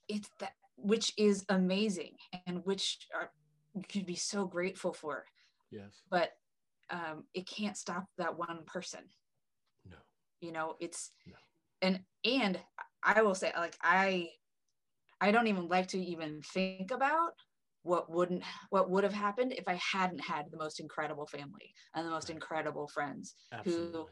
[0.10, 2.16] it's that, which is amazing
[2.46, 3.32] and which are,
[3.74, 5.26] you can be so grateful for.
[5.72, 6.02] Yes.
[6.10, 6.32] But
[6.90, 9.02] um, it can't stop that one person.
[9.90, 9.98] No.
[10.42, 11.34] You know, it's, no.
[11.82, 12.60] and, and
[13.02, 14.30] I will say, like, I
[15.24, 17.32] I don't even like to even think about
[17.84, 22.06] what wouldn't what would have happened if I hadn't had the most incredible family and
[22.06, 22.36] the most right.
[22.36, 23.92] incredible friends Absolutely.
[23.92, 24.08] who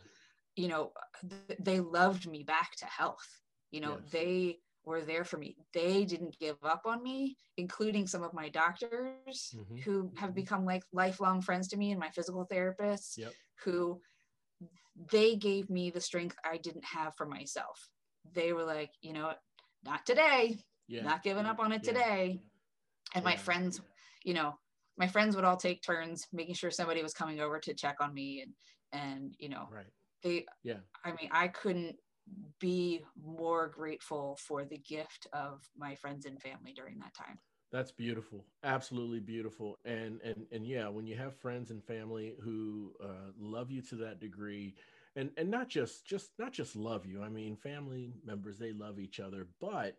[0.55, 0.91] you know
[1.29, 3.27] th- they loved me back to health
[3.71, 4.11] you know yes.
[4.11, 8.47] they were there for me they didn't give up on me including some of my
[8.47, 9.77] doctors mm-hmm.
[9.83, 10.35] who have mm-hmm.
[10.35, 13.33] become like lifelong friends to me and my physical therapists yep.
[13.65, 13.99] who
[15.11, 17.89] they gave me the strength I didn't have for myself
[18.33, 19.33] they were like you know
[19.83, 20.57] not today
[20.87, 21.03] yeah.
[21.03, 21.91] not giving up on it yeah.
[21.91, 22.41] today.
[23.13, 23.81] And my friends,
[24.23, 24.55] you know,
[24.97, 28.13] my friends would all take turns making sure somebody was coming over to check on
[28.13, 28.53] me and
[28.93, 29.85] and you know right.
[30.21, 30.75] they yeah.
[31.03, 31.95] I mean i couldn't
[32.59, 37.39] be more grateful for the gift of my friends and family during that time.
[37.71, 38.45] That's beautiful.
[38.63, 39.79] Absolutely beautiful.
[39.85, 43.95] And and and yeah when you have friends and family who uh, love you to
[43.95, 44.75] that degree
[45.15, 47.23] and and not just just not just love you.
[47.23, 49.97] I mean family members they love each other but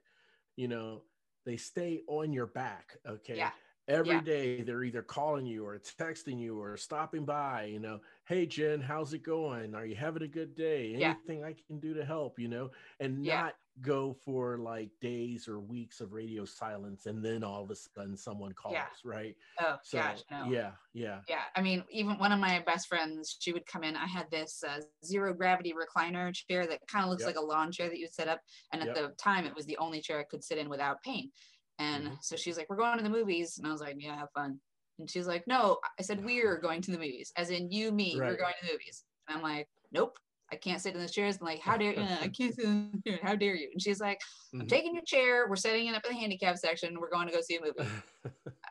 [0.56, 1.02] you know,
[1.44, 2.96] they stay on your back.
[3.08, 3.36] Okay.
[3.36, 3.50] Yeah.
[3.88, 4.20] Every yeah.
[4.20, 8.80] day they're either calling you or texting you or stopping by, you know, hey Jen,
[8.80, 9.74] how's it going?
[9.74, 10.94] Are you having a good day?
[10.94, 11.46] Anything yeah.
[11.46, 16.00] I can do to help, you know, and not go for like days or weeks
[16.00, 18.86] of radio silence and then all of a sudden someone calls, yeah.
[19.04, 19.34] right?
[19.60, 20.50] Oh so, gosh, no.
[20.50, 21.20] Yeah, yeah.
[21.28, 21.42] Yeah.
[21.56, 23.96] I mean, even one of my best friends, she would come in.
[23.96, 27.28] I had this uh, zero gravity recliner chair that kind of looks yep.
[27.28, 28.40] like a lawn chair that you set up.
[28.72, 28.96] And at yep.
[28.96, 31.30] the time it was the only chair I could sit in without pain.
[31.78, 32.14] And mm-hmm.
[32.20, 33.58] so she's like, We're going to the movies.
[33.58, 34.58] And I was like, Yeah, have fun.
[34.98, 38.18] And she's like, No, I said, We're going to the movies, as in you, me,
[38.18, 38.30] right.
[38.30, 39.04] we're going to the movies.
[39.28, 40.18] And I'm like, Nope,
[40.52, 41.38] I can't sit in the chairs.
[41.40, 42.02] I'm like, How dare you?
[42.02, 43.18] I can't sit in here.
[43.22, 43.70] How dare you?
[43.72, 44.20] And she's like,
[44.52, 44.68] I'm mm-hmm.
[44.68, 45.46] taking your chair.
[45.48, 47.00] We're setting it up in the handicap section.
[47.00, 47.90] We're going to go see a movie.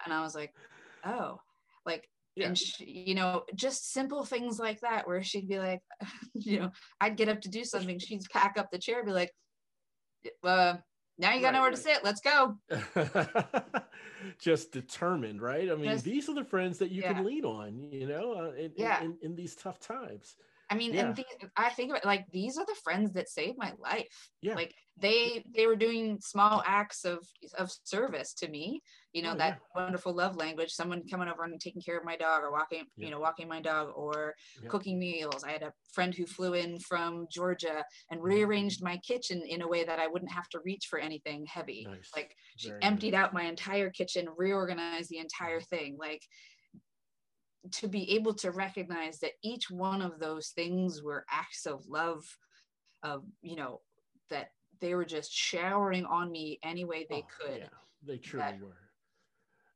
[0.06, 0.54] and I was like,
[1.04, 1.40] Oh,
[1.86, 2.48] like, yeah.
[2.48, 5.82] and she, you know just simple things like that where she'd be like
[6.34, 6.72] you know
[7.02, 9.34] i'd get up to do something she'd pack up the chair and be like
[10.44, 10.76] uh,
[11.18, 11.76] now you got right, nowhere right.
[11.76, 12.04] to sit.
[12.04, 12.58] Let's go.
[14.40, 15.70] Just determined, right?
[15.70, 17.14] I mean, Just, these are the friends that you yeah.
[17.14, 19.04] can lean on, you know, uh, in, yeah.
[19.04, 20.36] in, in, these tough times.
[20.72, 21.02] I mean, yeah.
[21.02, 21.26] and the,
[21.58, 24.30] I think about like these are the friends that saved my life.
[24.42, 24.56] Yeah.
[24.56, 27.20] Like they they were doing small acts of
[27.58, 28.82] of service to me.
[29.12, 29.84] You know, oh, that yeah.
[29.84, 33.06] wonderful love language, someone coming over and taking care of my dog or walking, yeah.
[33.06, 34.34] you know, walking my dog or
[34.70, 35.44] cooking meals.
[35.44, 38.30] I had a friend who flew in from Georgia and mm-hmm.
[38.30, 41.86] rearranged my kitchen in a way that I wouldn't have to reach for anything heavy.
[41.90, 42.10] Nice.
[42.16, 43.26] Like she Very emptied nice.
[43.26, 45.76] out my entire kitchen, reorganized the entire mm-hmm.
[45.76, 45.98] thing.
[46.00, 46.22] Like
[47.70, 52.24] to be able to recognize that each one of those things were acts of love
[53.04, 53.82] of you know
[54.30, 57.60] that they were just showering on me any way they oh, could.
[57.60, 57.68] yeah.
[58.04, 58.78] they truly that, were.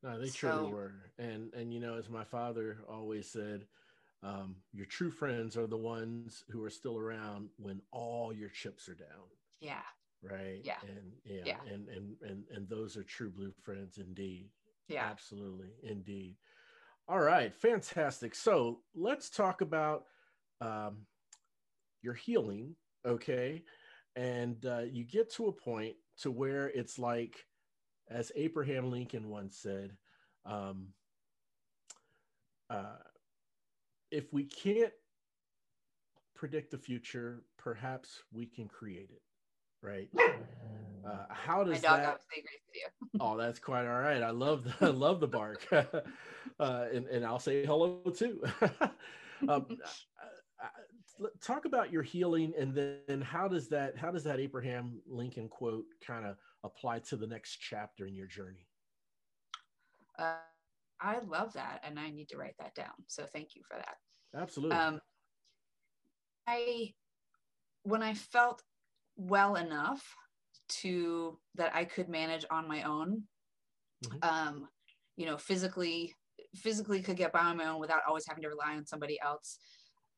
[0.04, 0.94] No they truly so, were.
[1.20, 3.66] And and you know as my father always said
[4.24, 8.90] um, your true friends are the ones who are still around when all your chips
[8.90, 9.30] are down.
[9.62, 9.84] Yeah.
[10.24, 10.62] Right?
[10.64, 10.78] Yeah.
[10.82, 11.58] And yeah, yeah.
[11.72, 14.50] And, and and and those are true blue friends indeed.
[14.88, 15.06] Yeah.
[15.06, 15.70] Absolutely.
[15.84, 16.38] Indeed
[17.08, 18.36] all right fantastic.
[18.36, 20.06] So let's talk about
[20.62, 21.06] um
[22.02, 22.76] your healing
[23.06, 23.64] okay?
[24.16, 27.46] And uh, you get to a point to where it's like
[28.10, 29.92] as abraham lincoln once said
[30.46, 30.88] um
[32.70, 32.98] uh
[34.12, 34.94] if we can't
[36.36, 39.22] predict the future perhaps we can create it
[39.86, 40.10] right?
[41.06, 42.10] Uh, how does My dog that?
[42.10, 43.20] obviously agrees with you.
[43.20, 44.24] oh, that's quite all right.
[44.24, 48.42] I love the I love the bark, uh, and and I'll say hello too.
[49.48, 55.00] um, uh, talk about your healing, and then how does that how does that Abraham
[55.08, 58.68] Lincoln quote kind of apply to the next chapter in your journey?
[60.18, 60.38] Uh,
[61.00, 62.94] I love that, and I need to write that down.
[63.08, 63.98] So thank you for that.
[64.36, 64.78] Absolutely.
[64.78, 65.00] Um,
[66.48, 66.94] I
[67.84, 68.64] when I felt
[69.18, 70.04] well enough
[70.68, 73.24] to that I could manage on my own.
[74.06, 74.18] Mm-hmm.
[74.30, 74.68] Um,
[75.16, 76.14] you know, physically,
[76.56, 79.58] physically could get by on my own without always having to rely on somebody else.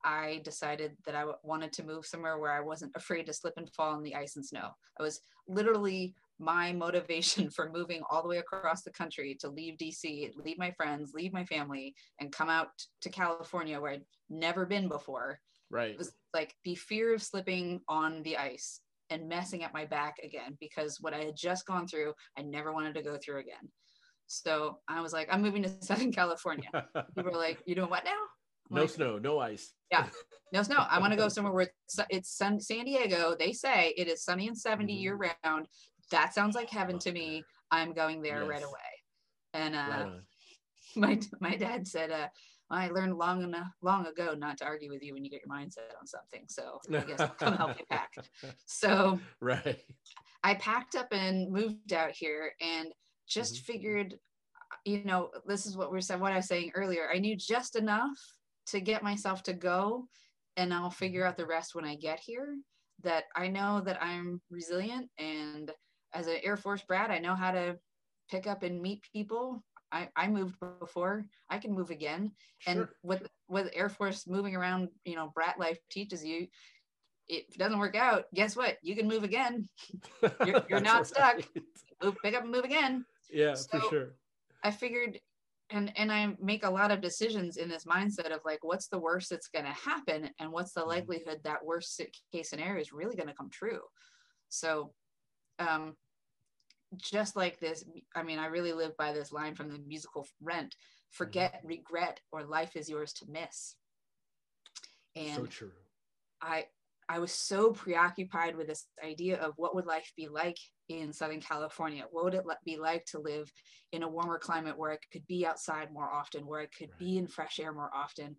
[0.03, 3.53] I decided that I w- wanted to move somewhere where I wasn't afraid to slip
[3.57, 4.69] and fall in the ice and snow.
[4.99, 9.77] I was literally my motivation for moving all the way across the country to leave
[9.77, 12.69] DC, leave my friends, leave my family, and come out
[13.01, 15.39] to California where I'd never been before.
[15.69, 15.91] Right.
[15.91, 18.79] It was like the fear of slipping on the ice
[19.09, 22.73] and messing up my back again because what I had just gone through, I never
[22.73, 23.71] wanted to go through again.
[24.27, 26.69] So I was like, I'm moving to Southern California.
[27.15, 28.11] People are like, You doing what now?
[28.69, 29.73] I'm no like, snow, no ice.
[29.91, 30.07] Yeah,
[30.51, 30.85] no snow.
[30.89, 33.35] I want to go somewhere where it's, it's sun, San Diego.
[33.37, 35.01] They say it is sunny and 70 mm-hmm.
[35.01, 35.67] year round.
[36.11, 37.43] That sounds like heaven to me.
[37.71, 38.49] I'm going there yes.
[38.49, 38.79] right away.
[39.53, 40.11] And uh, right
[40.95, 42.27] my my dad said, uh,
[42.69, 45.55] I learned long enough long ago not to argue with you when you get your
[45.55, 46.45] mindset on something.
[46.47, 48.13] So I guess I'll come help you pack.
[48.65, 49.79] So right.
[50.43, 52.89] I packed up and moved out here and
[53.27, 53.71] just mm-hmm.
[53.71, 54.15] figured,
[54.85, 57.09] you know, this is what we said, what I was saying earlier.
[57.13, 58.17] I knew just enough
[58.67, 60.07] to get myself to go
[60.57, 61.29] and I'll figure mm-hmm.
[61.29, 62.55] out the rest when I get here.
[63.03, 65.71] That I know that I'm resilient and
[66.13, 67.77] as an Air Force brat, I know how to
[68.29, 72.31] pick up and meet people I, I moved before i can move again.
[72.59, 72.73] Sure.
[72.73, 76.47] and with with air force moving around you know brat life teaches you
[77.27, 78.77] if it doesn't work out guess what?
[78.81, 79.67] You can move again.
[80.45, 81.37] You're, you're not stuck.
[82.01, 83.05] move, pick up and move again.
[83.29, 84.15] Yeah so for sure.
[84.63, 85.19] I figured
[85.69, 88.97] and and i make a lot of decisions in this mindset of like what's the
[88.97, 90.91] worst that's going to happen and what's the mm-hmm.
[90.91, 93.81] likelihood that worst case scenario is really going to come true.
[94.49, 94.93] So
[95.59, 95.95] um
[96.95, 97.83] just like this
[98.15, 100.75] i mean i really live by this line from the musical rent
[101.11, 101.67] forget mm-hmm.
[101.67, 103.75] regret or life is yours to miss
[105.15, 105.71] and so true
[106.41, 106.65] i
[107.09, 110.57] i was so preoccupied with this idea of what would life be like
[110.87, 113.51] in southern california what would it be like to live
[113.91, 116.99] in a warmer climate where i could be outside more often where i could right.
[116.99, 118.35] be in fresh air more often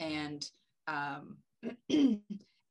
[0.00, 0.44] and
[0.88, 1.36] um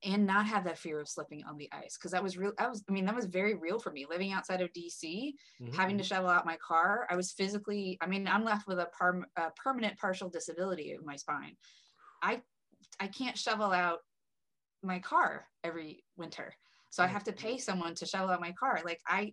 [0.03, 2.67] and not have that fear of slipping on the ice because that was real i
[2.67, 5.73] was i mean that was very real for me living outside of dc mm-hmm.
[5.73, 8.87] having to shovel out my car i was physically i mean i'm left with a,
[8.97, 11.55] per, a permanent partial disability of my spine.
[12.23, 12.41] I
[12.99, 13.99] i can't shovel out
[14.83, 16.53] my car every winter
[16.89, 19.31] so i have to pay someone to shovel out my car like i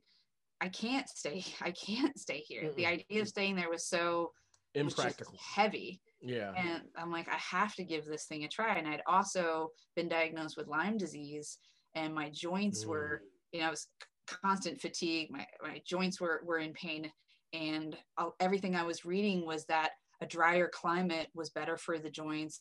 [0.61, 2.64] i can't stay i can't stay here.
[2.64, 2.77] Mm-mm.
[2.77, 4.33] the idea of staying there was so
[4.75, 5.33] impractical.
[5.33, 6.53] was heavy yeah.
[6.57, 8.77] And I'm like, I have to give this thing a try.
[8.77, 11.59] And I'd also been diagnosed with Lyme disease,
[11.95, 12.89] and my joints mm.
[12.89, 13.89] were, you know, I was
[14.27, 15.31] constant fatigue.
[15.31, 17.11] My my joints were were in pain,
[17.53, 17.97] and
[18.41, 19.91] everything I was reading was that
[20.21, 22.61] a drier climate was better for the joints.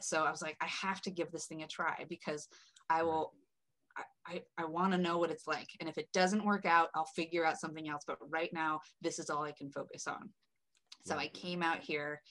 [0.00, 2.48] So I was like, I have to give this thing a try because
[2.88, 3.32] I will.
[3.94, 5.68] I, I, I want to know what it's like.
[5.78, 8.04] And if it doesn't work out, I'll figure out something else.
[8.06, 10.30] But right now, this is all I can focus on.
[11.04, 12.22] So I came out here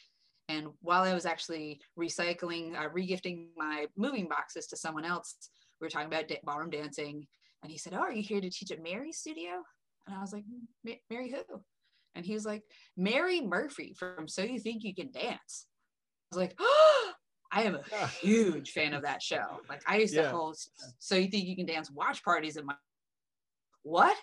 [0.52, 5.36] and while I was actually recycling, uh, regifting my moving boxes to someone else,
[5.80, 7.26] we were talking about da- ballroom dancing.
[7.64, 9.64] And he said, Oh, are you here to teach at Mary's studio?
[10.08, 10.44] And I was like,
[11.10, 11.62] Mary who?
[12.16, 12.64] And he was like,
[12.98, 15.68] Mary Murphy from So You Think You Can Dance.
[16.32, 17.12] I was like, Oh,
[17.54, 19.60] I am a huge fan of that show.
[19.70, 20.32] Like I used to yeah.
[20.32, 22.76] host So You Think You Can Dance watch parties in my
[23.84, 24.16] what?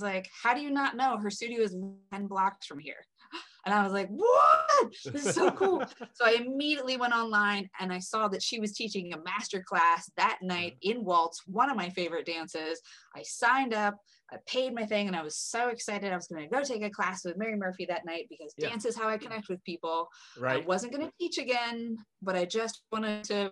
[0.00, 1.74] Like, how do you not know her studio is
[2.12, 3.04] 10 blocks from here?
[3.64, 4.92] And I was like, what?
[5.04, 5.84] This is so cool.
[6.14, 10.10] so I immediately went online and I saw that she was teaching a master class
[10.16, 12.80] that night in waltz, one of my favorite dances.
[13.14, 13.96] I signed up,
[14.32, 16.12] I paid my thing, and I was so excited.
[16.12, 18.68] I was going to go take a class with Mary Murphy that night because yeah.
[18.68, 20.08] dance is how I connect with people.
[20.38, 20.62] Right.
[20.62, 23.50] I wasn't going to teach again, but I just wanted to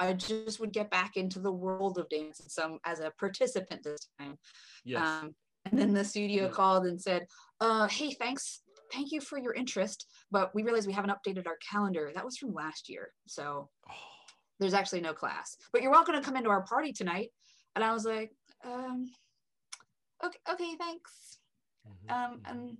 [0.00, 4.08] I just would get back into the world of dance some as a participant this
[4.18, 4.38] time.
[4.82, 5.06] Yes.
[5.06, 5.34] Um,
[5.66, 6.50] and then the studio yeah.
[6.50, 7.26] called and said,
[7.60, 8.62] uh, "Hey, thanks,
[8.92, 12.10] thank you for your interest, but we realized we haven't updated our calendar.
[12.14, 13.94] That was from last year, so oh.
[14.58, 15.56] there's actually no class.
[15.72, 17.30] But you're welcome to come into our party tonight."
[17.74, 18.32] And I was like,
[18.64, 19.10] um,
[20.24, 21.38] "Okay, okay, thanks."
[21.86, 22.12] Mm-hmm.
[22.12, 22.74] Um, and mm-hmm.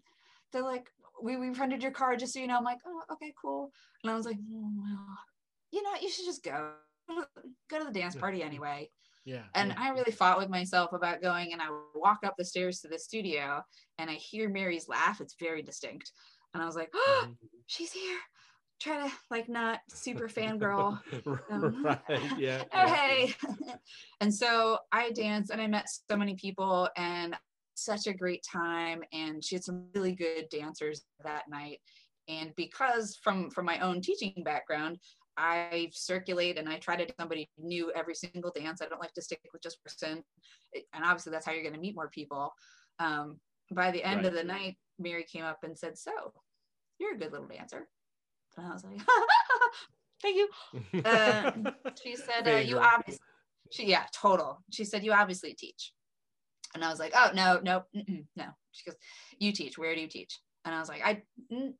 [0.52, 0.90] they're like,
[1.22, 4.10] "We we rented your car just so you know." I'm like, "Oh, okay, cool." And
[4.10, 5.06] I was like, oh, well,
[5.72, 6.72] "You know, you should just go."
[7.68, 8.88] go to the dance party anyway.
[9.30, 9.44] Yeah.
[9.54, 9.72] And.
[9.78, 12.98] I really fought with myself about going and I walk up the stairs to the
[12.98, 13.62] studio
[13.98, 15.20] and I hear Mary's laugh.
[15.20, 16.12] It's very distinct.
[16.52, 17.28] And I was like, oh,
[17.66, 18.18] she's here.
[18.80, 21.00] Try to like not super fangirl.
[21.50, 22.00] Um, right.
[22.38, 22.64] Yeah.
[22.72, 23.34] oh, hey.
[24.20, 27.36] and so I danced and I met so many people and
[27.74, 29.02] such a great time.
[29.12, 31.80] And she had some really good dancers that night.
[32.28, 34.98] And because from from my own teaching background,
[35.40, 38.82] I circulate and I try to do somebody new every single dance.
[38.82, 40.22] I don't like to stick with just person.
[40.92, 42.52] And obviously that's how you're going to meet more people.
[42.98, 43.38] Um,
[43.72, 44.26] by the end right.
[44.26, 46.12] of the night, Mary came up and said, so
[46.98, 47.88] you're a good little dancer.
[48.58, 49.00] And I was like,
[50.22, 51.02] thank you.
[51.04, 51.52] Uh,
[52.02, 53.24] she said, uh, you obviously,
[53.72, 54.62] she, yeah, total.
[54.70, 55.92] She said, you obviously teach.
[56.74, 57.84] And I was like, oh, no, no,
[58.36, 58.46] no.
[58.72, 58.96] She goes,
[59.38, 59.78] you teach.
[59.78, 60.38] Where do you teach?
[60.64, 61.22] And I was like, I,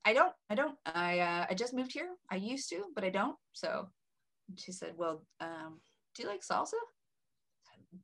[0.05, 2.09] I don't, I don't, I, uh, I just moved here.
[2.31, 3.37] I used to, but I don't.
[3.53, 3.89] So
[4.57, 5.81] she said, well, um,
[6.15, 6.75] do you like salsa?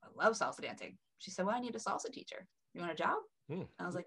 [0.03, 0.99] I love salsa dancing.
[1.18, 2.47] She said, well, I need a salsa teacher.
[2.74, 3.16] You want a job?
[3.51, 3.62] Hmm.
[3.79, 4.07] I was like,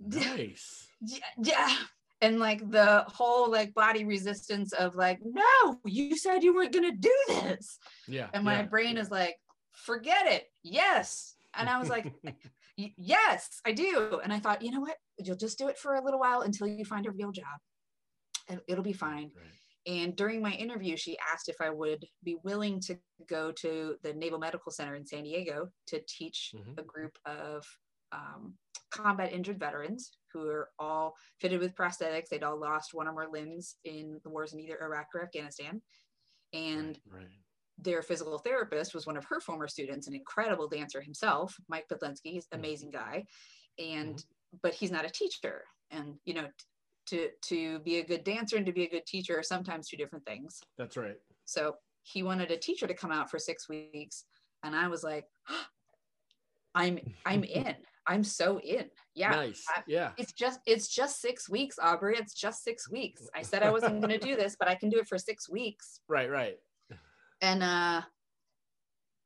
[0.00, 0.88] nice.
[1.02, 1.76] yeah, yeah.
[2.22, 6.90] And like the whole like body resistance of like, no, you said you weren't going
[6.90, 7.78] to do this.
[8.08, 8.28] Yeah.
[8.32, 8.62] And my yeah.
[8.62, 9.36] brain is like,
[9.72, 10.46] forget it.
[10.62, 11.34] Yes.
[11.54, 12.10] And I was like,
[12.76, 14.20] yes, I do.
[14.22, 14.96] And I thought, you know what?
[15.18, 17.58] You'll just do it for a little while until you find a real job.
[18.48, 19.30] And it'll be fine.
[19.36, 19.46] Right.
[19.86, 22.96] And during my interview, she asked if I would be willing to
[23.28, 26.78] go to the Naval Medical Center in San Diego to teach mm-hmm.
[26.78, 27.64] a group of
[28.12, 28.54] um,
[28.90, 32.28] combat injured veterans who are all fitted with prosthetics.
[32.28, 35.82] They'd all lost one or more limbs in the wars in either Iraq or Afghanistan.
[36.54, 37.43] And right, right
[37.78, 42.32] their physical therapist was one of her former students, an incredible dancer himself, Mike Podlinski.
[42.32, 42.64] He's an mm-hmm.
[42.64, 43.24] amazing guy,
[43.78, 44.56] and mm-hmm.
[44.62, 45.64] but he's not a teacher.
[45.90, 46.46] And you know,
[47.06, 49.96] to to be a good dancer and to be a good teacher are sometimes two
[49.96, 50.60] different things.
[50.78, 51.16] That's right.
[51.44, 54.24] So he wanted a teacher to come out for six weeks,
[54.62, 55.26] and I was like,
[56.74, 57.74] I'm I'm in.
[58.06, 58.84] I'm so in.
[59.14, 59.30] Yeah.
[59.30, 59.64] Nice.
[59.74, 60.10] I, yeah.
[60.18, 62.16] It's just it's just six weeks, Aubrey.
[62.18, 63.26] It's just six weeks.
[63.34, 65.48] I said I wasn't going to do this, but I can do it for six
[65.48, 66.00] weeks.
[66.06, 66.30] Right.
[66.30, 66.58] Right
[67.44, 68.00] and uh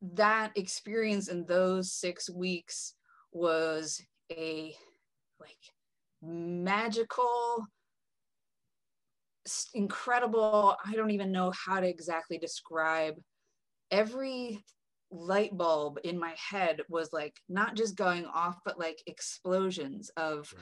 [0.03, 2.95] that experience in those six weeks
[3.33, 4.01] was
[4.33, 4.75] a
[5.41, 5.57] like
[6.21, 7.65] magical
[9.75, 13.15] incredible i don't even know how to exactly describe.
[13.91, 14.63] Every
[15.11, 20.53] light bulb in my head was like not just going off but like explosions of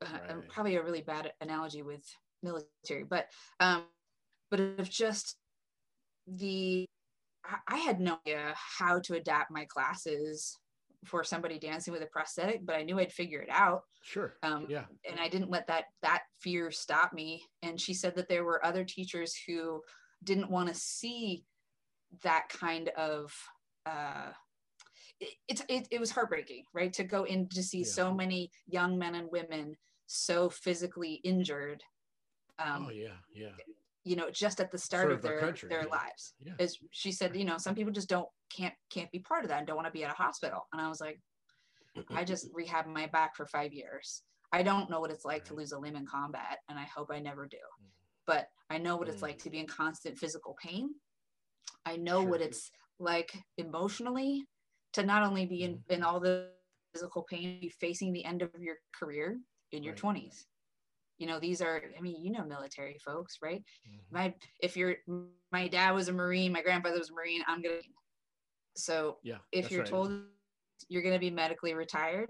[0.00, 2.02] right, uh, probably a really bad analogy with
[2.42, 3.26] military but
[3.60, 3.82] um
[4.50, 5.36] but of just
[6.26, 6.86] the
[7.68, 10.56] I had no idea how to adapt my classes
[11.04, 13.82] for somebody dancing with a prosthetic, but I knew I'd figure it out.
[14.02, 14.34] Sure.
[14.42, 14.84] Um, yeah.
[15.08, 17.44] And I didn't let that that fear stop me.
[17.62, 19.80] And she said that there were other teachers who
[20.22, 21.44] didn't want to see
[22.22, 23.34] that kind of.
[23.86, 24.32] Uh,
[25.48, 26.92] it, it, it was heartbreaking, right?
[26.94, 27.86] To go in to see yeah.
[27.86, 29.76] so many young men and women
[30.06, 31.82] so physically injured.
[32.58, 33.50] Um, oh yeah, yeah
[34.04, 35.96] you know just at the start of their country, their yeah.
[35.96, 36.52] lives yeah.
[36.58, 39.58] as she said you know some people just don't can't can't be part of that
[39.58, 41.20] and don't want to be at a hospital and i was like
[42.10, 44.22] i just rehabbed my back for five years
[44.52, 45.44] i don't know what it's like right.
[45.46, 47.86] to lose a limb in combat and i hope i never do mm.
[48.26, 49.42] but i know what it's like mm.
[49.42, 50.90] to be in constant physical pain
[51.84, 52.30] i know sure.
[52.30, 54.44] what it's like emotionally
[54.92, 55.80] to not only be in, mm.
[55.90, 56.48] in all the
[56.94, 59.38] physical pain be facing the end of your career
[59.72, 60.16] in your right.
[60.16, 60.44] 20s
[61.20, 63.98] you know these are i mean you know military folks right mm-hmm.
[64.10, 64.96] my if you're
[65.52, 67.76] my dad was a marine my grandfather was a marine i'm gonna
[68.74, 69.90] so yeah if you're right.
[69.90, 70.10] told
[70.88, 72.28] you're gonna be medically retired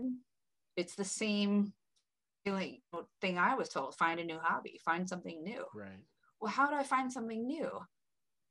[0.76, 1.72] it's the same
[2.44, 2.80] feeling
[3.20, 6.02] thing i was told find a new hobby find something new right
[6.40, 7.70] well how do i find something new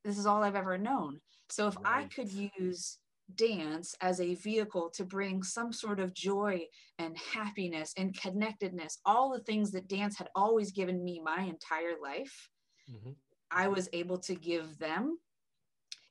[0.06, 1.20] this is all i've ever known
[1.50, 1.86] so if right.
[1.86, 2.98] i could use
[3.36, 6.66] dance as a vehicle to bring some sort of joy
[6.98, 11.96] and happiness and connectedness, all the things that dance had always given me my entire
[12.02, 12.50] life,
[12.90, 13.12] mm-hmm.
[13.52, 15.18] I was able to give them.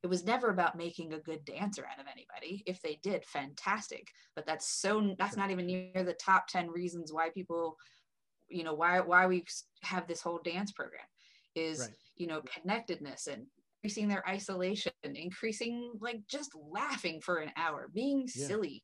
[0.03, 2.63] It was never about making a good dancer out of anybody.
[2.67, 4.07] If they did, fantastic.
[4.37, 7.77] But that's so that's not even near the top 10 reasons why people,
[8.49, 9.45] you know, why why we
[9.83, 11.03] have this whole dance program
[11.57, 11.91] is, right.
[12.17, 13.47] you know, connectedness and
[13.83, 18.47] increasing their isolation, increasing like just laughing for an hour, being yeah.
[18.47, 18.83] silly,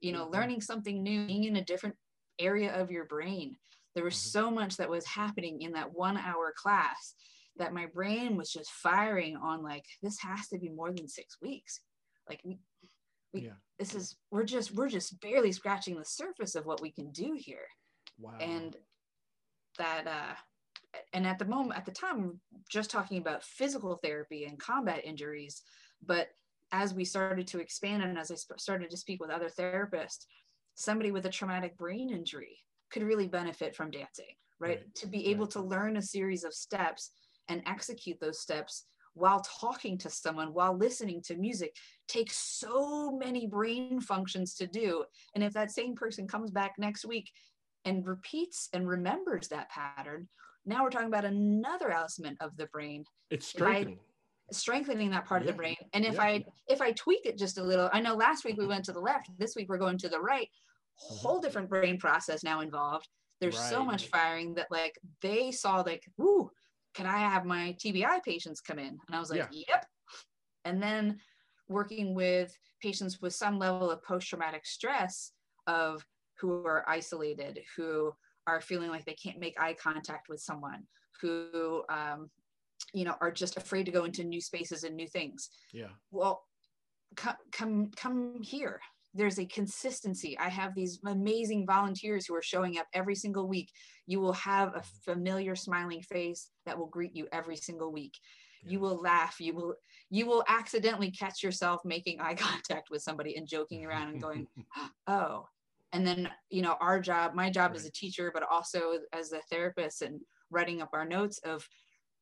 [0.00, 0.34] you know, mm-hmm.
[0.34, 1.96] learning something new, being in a different
[2.38, 3.56] area of your brain.
[3.94, 4.38] There was mm-hmm.
[4.38, 7.14] so much that was happening in that one hour class
[7.58, 11.38] that my brain was just firing on like, this has to be more than six
[11.40, 11.80] weeks.
[12.28, 12.58] Like we,
[13.32, 13.52] we yeah.
[13.78, 17.36] this is we're just we're just barely scratching the surface of what we can do
[17.38, 17.66] here.
[18.18, 18.34] Wow.
[18.40, 18.76] And
[19.78, 20.34] that uh
[21.12, 22.40] and at the moment at the time
[22.70, 25.62] just talking about physical therapy and combat injuries
[26.04, 26.28] but
[26.72, 30.26] as we started to expand and as i sp- started to speak with other therapists
[30.74, 32.58] somebody with a traumatic brain injury
[32.90, 34.94] could really benefit from dancing right, right.
[34.94, 35.52] to be able right.
[35.52, 37.10] to learn a series of steps
[37.48, 38.84] and execute those steps
[39.14, 41.74] while talking to someone while listening to music
[42.06, 47.04] takes so many brain functions to do and if that same person comes back next
[47.04, 47.30] week
[47.86, 50.28] and repeats and remembers that pattern
[50.66, 53.04] now we're talking about another element of the brain.
[53.30, 53.98] It's strengthening.
[54.52, 55.48] strengthening that part yeah.
[55.48, 55.76] of the brain.
[55.94, 56.22] And if yeah.
[56.22, 58.92] I if I tweak it just a little, I know last week we went to
[58.92, 59.30] the left.
[59.38, 60.48] This week we're going to the right.
[60.48, 61.16] Mm-hmm.
[61.16, 63.08] Whole different brain process now involved.
[63.40, 63.70] There's right.
[63.70, 66.50] so much firing that like they saw like, ooh,
[66.94, 68.98] can I have my TBI patients come in?
[69.06, 69.64] And I was like, yeah.
[69.68, 69.86] yep.
[70.64, 71.18] And then
[71.68, 75.32] working with patients with some level of post-traumatic stress
[75.66, 76.04] of
[76.40, 78.12] who are isolated, who
[78.46, 80.84] are feeling like they can't make eye contact with someone
[81.20, 82.30] who um,
[82.92, 85.50] you know are just afraid to go into new spaces and new things.
[85.72, 85.88] Yeah.
[86.10, 86.42] Well
[87.16, 88.80] come come come here.
[89.14, 90.38] There's a consistency.
[90.38, 93.70] I have these amazing volunteers who are showing up every single week.
[94.06, 98.12] You will have a familiar smiling face that will greet you every single week.
[98.62, 98.72] Yes.
[98.72, 99.36] you will laugh.
[99.40, 99.74] You will
[100.10, 104.46] you will accidentally catch yourself making eye contact with somebody and joking around and going
[105.06, 105.46] oh
[105.92, 107.80] and then you know our job my job right.
[107.80, 110.20] as a teacher but also as a therapist and
[110.50, 111.66] writing up our notes of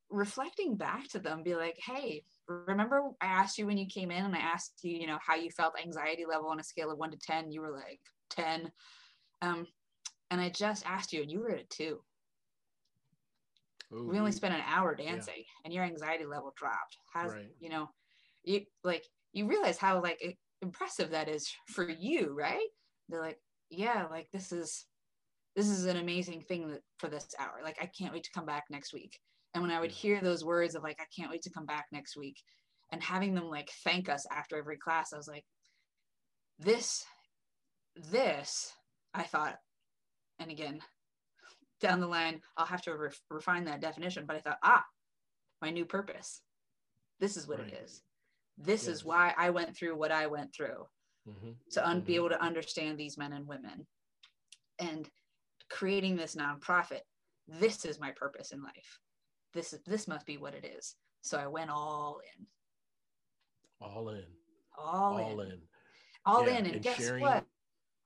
[0.09, 4.23] reflecting back to them be like hey remember i asked you when you came in
[4.25, 6.99] and i asked you you know how you felt anxiety level on a scale of
[6.99, 7.99] 1 to 10 you were like
[8.29, 8.71] 10
[9.41, 9.65] um
[10.29, 11.99] and i just asked you and you were at 2
[13.93, 14.07] Ooh.
[14.07, 15.43] we only spent an hour dancing yeah.
[15.63, 17.49] and your anxiety level dropped how's right.
[17.59, 17.89] you know
[18.43, 22.67] you like you realize how like impressive that is for you right
[23.09, 23.39] they're like
[23.69, 24.85] yeah, like this is
[25.55, 27.61] this is an amazing thing that, for this hour.
[27.63, 29.17] Like I can't wait to come back next week.
[29.53, 31.85] And when I would hear those words of like I can't wait to come back
[31.91, 32.41] next week,
[32.91, 35.45] and having them like thank us after every class, I was like,
[36.59, 37.05] this,
[38.11, 38.73] this,
[39.13, 39.57] I thought,
[40.39, 40.79] and again,
[41.81, 44.25] down the line, I'll have to re- refine that definition.
[44.25, 44.83] But I thought, ah,
[45.61, 46.41] my new purpose.
[47.19, 47.67] This is what right.
[47.69, 48.01] it is.
[48.57, 48.97] This yes.
[48.97, 50.85] is why I went through what I went through
[51.27, 51.51] mm-hmm.
[51.71, 52.05] to un- mm-hmm.
[52.05, 53.85] be able to understand these men and women
[54.79, 55.09] and
[55.69, 57.01] creating this nonprofit.
[57.47, 58.99] This is my purpose in life.
[59.53, 60.95] This is this must be what it is.
[61.21, 62.45] So i went all in.
[63.81, 64.23] All in.
[64.77, 65.51] All, all in.
[65.51, 65.61] in,
[66.25, 67.21] all yeah, in and, and guess sharing...
[67.21, 67.45] what?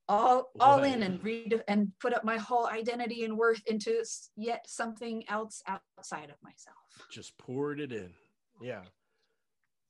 [0.07, 4.03] All all in and read and put up my whole identity and worth into
[4.35, 6.77] yet something else outside of myself.
[7.11, 8.09] Just poured it in.
[8.59, 8.81] Yeah.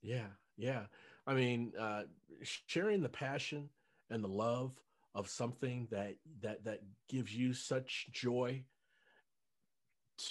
[0.01, 0.27] Yeah
[0.59, 0.83] yeah
[1.29, 2.03] I mean, uh,
[2.41, 3.69] sharing the passion
[4.09, 4.71] and the love
[5.13, 8.63] of something that that that gives you such joy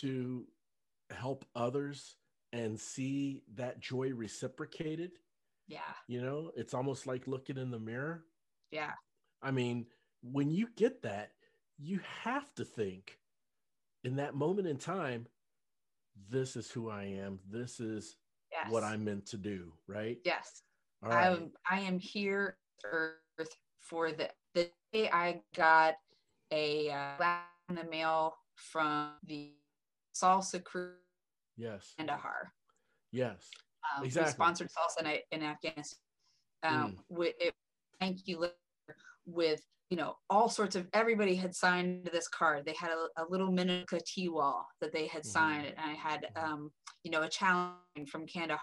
[0.01, 0.45] to
[1.11, 2.17] help others
[2.53, 5.13] and see that joy reciprocated.
[5.69, 5.79] Yeah.
[6.09, 8.25] You know, it's almost like looking in the mirror.
[8.73, 8.93] Yeah.
[9.41, 9.87] I mean,
[10.23, 11.31] when you get that,
[11.79, 13.19] you have to think
[14.03, 15.29] in that moment in time,
[16.29, 17.39] this is who I am.
[17.49, 18.17] This is
[18.51, 18.69] yes.
[18.69, 20.19] what I'm meant to do, right?
[20.25, 20.63] Yes.
[21.03, 23.19] I'm I am here Earth
[23.81, 25.95] for the the day I got
[26.53, 27.39] a uh,
[27.69, 29.53] in the mail from the
[30.15, 30.93] salsa crew.
[31.57, 31.95] Yes.
[31.99, 32.51] And Ahar.
[33.13, 33.49] Yes.
[33.97, 34.33] Um, exactly.
[34.33, 35.99] sponsored salsa in, in Afghanistan.
[36.65, 36.97] Um, mm.
[37.09, 37.55] with it,
[38.01, 38.49] thank you
[39.27, 42.65] with you know all sorts of everybody had signed this card.
[42.67, 45.31] They had a, a little Minutka tea wall that they had mm-hmm.
[45.31, 46.53] signed, and I had mm-hmm.
[46.53, 46.73] um,
[47.05, 47.77] you know a challenge
[48.11, 48.61] from Kandahar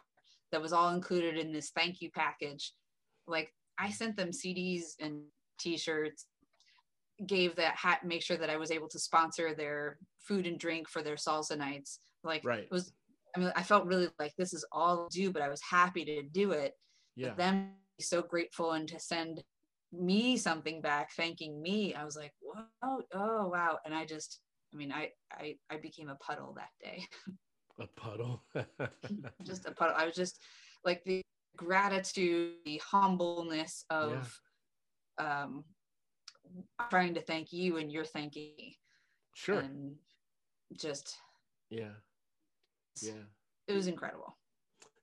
[0.55, 2.71] that was all included in this thank you package.
[3.27, 5.23] Like I sent them CDs and
[5.59, 6.27] t-shirts,
[7.27, 10.87] gave that hat, make sure that I was able to sponsor their food and drink
[10.87, 11.99] for their salsa nights.
[12.23, 12.59] Like right.
[12.59, 12.93] it was,
[13.35, 16.23] I mean, I felt really like this is all due, but I was happy to
[16.23, 16.71] do it.
[17.17, 17.29] Yeah.
[17.29, 19.43] But then so grateful and to send
[19.91, 21.93] me something back thanking me.
[21.93, 23.79] I was like, whoa, oh wow.
[23.83, 24.39] And I just,
[24.73, 27.05] I mean, I, I, I became a puddle that day.
[27.79, 28.43] A puddle.
[29.43, 29.95] just a puddle.
[29.97, 30.41] I was just
[30.83, 31.21] like the
[31.57, 34.39] gratitude, the humbleness of
[35.19, 35.43] yeah.
[35.43, 35.63] um,
[36.89, 38.77] trying to thank you and you're thanking me.
[39.35, 39.59] Sure.
[39.59, 39.95] And
[40.77, 41.17] just
[41.69, 41.93] yeah.
[43.01, 43.23] Yeah.
[43.67, 44.37] It was incredible.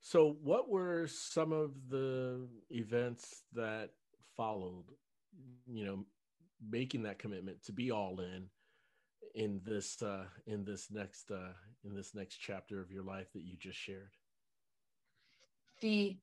[0.00, 3.90] So, what were some of the events that
[4.36, 4.84] followed?
[5.66, 6.04] You know,
[6.70, 8.46] making that commitment to be all in
[9.34, 11.52] in this uh, in this next uh,
[11.84, 14.10] in this next chapter of your life that you just shared.
[15.80, 16.16] The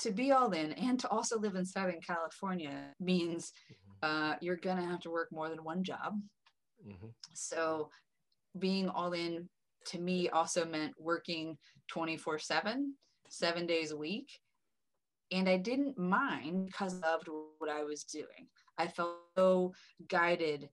[0.00, 4.32] to be all in and to also live in Southern California means mm-hmm.
[4.32, 6.18] uh, you're gonna have to work more than one job.
[6.86, 7.08] Mm-hmm.
[7.34, 7.90] So
[8.58, 9.48] being all in
[9.86, 11.56] to me also meant working
[11.88, 12.94] 24 7
[13.30, 14.28] seven days a week.
[15.32, 17.28] And I didn't mind because I loved
[17.58, 18.48] what I was doing.
[18.78, 19.72] I felt so
[20.08, 20.68] guided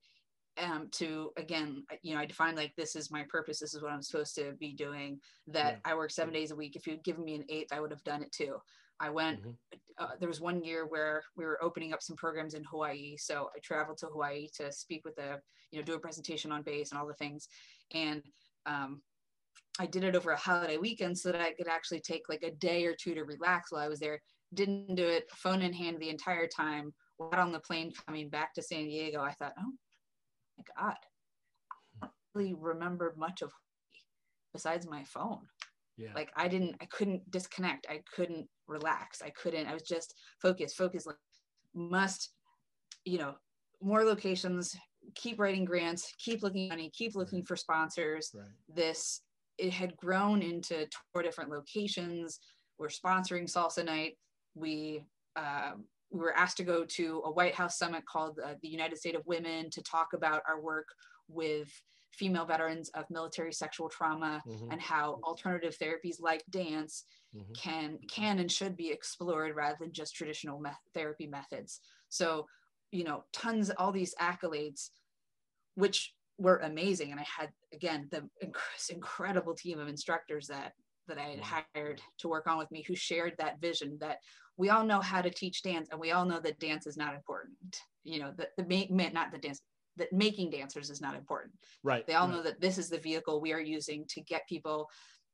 [0.62, 3.60] um, to, again, you know, I define like this is my purpose.
[3.60, 5.20] This is what I'm supposed to be doing.
[5.46, 5.92] That yeah.
[5.92, 6.76] I work seven days a week.
[6.76, 8.56] If you'd given me an eighth, I would have done it too.
[9.00, 9.50] I went, mm-hmm.
[9.98, 13.16] uh, there was one year where we were opening up some programs in Hawaii.
[13.16, 15.40] So I traveled to Hawaii to speak with a,
[15.70, 17.48] you know, do a presentation on base and all the things.
[17.94, 18.22] And
[18.66, 19.00] um,
[19.78, 22.50] I did it over a holiday weekend so that I could actually take like a
[22.50, 24.20] day or two to relax while I was there.
[24.54, 26.92] Didn't do it phone in hand the entire time.
[27.20, 29.20] Got on the plane coming back to San Diego.
[29.20, 29.72] I thought, oh
[30.78, 30.94] God,
[32.02, 33.52] I don't really remember much of
[34.52, 35.40] besides my phone.
[35.96, 36.10] Yeah.
[36.14, 37.86] Like I didn't, I couldn't disconnect.
[37.90, 39.20] I couldn't relax.
[39.22, 41.16] I couldn't, I was just focused, focused, like
[41.74, 42.30] must,
[43.04, 43.34] you know,
[43.82, 44.76] more locations,
[45.14, 47.48] keep writing grants, keep looking money, keep looking right.
[47.48, 48.30] for sponsors.
[48.34, 48.46] Right.
[48.68, 49.22] This
[49.58, 52.38] it had grown into four different locations.
[52.78, 54.16] We're sponsoring Salsa Night.
[54.54, 55.04] We
[55.34, 55.72] uh,
[56.10, 59.14] we were asked to go to a White House summit called uh, the United State
[59.14, 60.88] of Women to talk about our work
[61.28, 61.68] with
[62.12, 64.72] female veterans of military sexual trauma mm-hmm.
[64.72, 67.04] and how alternative therapies like dance
[67.36, 67.52] mm-hmm.
[67.52, 71.80] can can and should be explored rather than just traditional me- therapy methods.
[72.08, 72.46] So,
[72.90, 74.90] you know, tons all these accolades,
[75.74, 77.10] which were amazing.
[77.10, 80.72] And I had, again, the inc- incredible team of instructors that
[81.08, 84.18] that I had hired to work on with me who shared that vision that
[84.58, 87.14] we all know how to teach dance and we all know that dance is not
[87.14, 87.80] important.
[88.04, 89.62] You know, that the, the not the dance,
[89.96, 91.54] that making dancers is not important.
[91.82, 92.06] Right.
[92.06, 92.36] They all right.
[92.36, 94.90] know that this is the vehicle we are using to get people,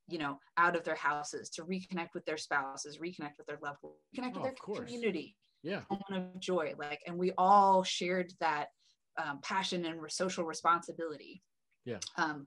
[0.08, 3.78] you know, out of their houses, to reconnect with their spouses, reconnect with their loved
[3.82, 5.36] ones, reconnect oh, with their community.
[5.62, 5.80] Yeah.
[5.90, 6.74] Moment of joy.
[6.78, 8.68] Like, and we all shared that
[9.16, 11.42] um, passion and social responsibility.
[11.86, 11.98] Yeah.
[12.18, 12.46] Um,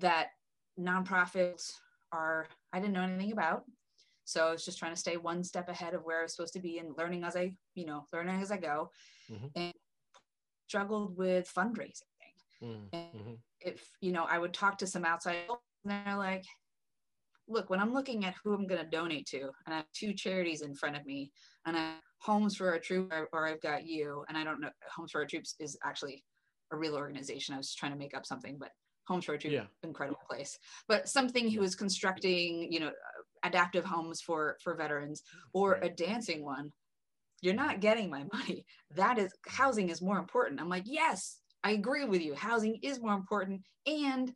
[0.00, 0.28] that
[0.78, 1.72] nonprofits
[2.12, 3.64] are, I didn't know anything about.
[4.24, 6.54] So I was just trying to stay one step ahead of where I was supposed
[6.54, 8.90] to be and learning as I, you know, learning as I go.
[9.30, 9.46] Mm-hmm.
[9.54, 9.72] And
[10.68, 12.02] struggled with fundraising.
[12.62, 13.34] Mm-hmm.
[13.60, 15.58] if, you know, I would talk to some outside and
[16.06, 16.44] they're like,
[17.46, 20.14] look, when I'm looking at who I'm going to donate to, and I have two
[20.14, 21.30] charities in front of me,
[21.66, 24.70] and I Homes for Our Troops, or, or, I've got you, and I don't know,
[24.96, 26.24] Homes for Our Troops is actually
[26.72, 27.54] a real organization.
[27.54, 28.70] I was trying to make up something, but
[29.06, 29.64] Homes for Our Troops, yeah.
[29.82, 30.58] incredible place.
[30.88, 32.92] But something who is constructing, you know,
[33.44, 35.22] adaptive homes for for veterans,
[35.52, 35.84] or right.
[35.84, 36.70] a dancing one,
[37.40, 38.64] you're not getting my money.
[38.96, 40.60] That is housing is more important.
[40.60, 42.34] I'm like, yes, I agree with you.
[42.34, 44.32] Housing is more important, and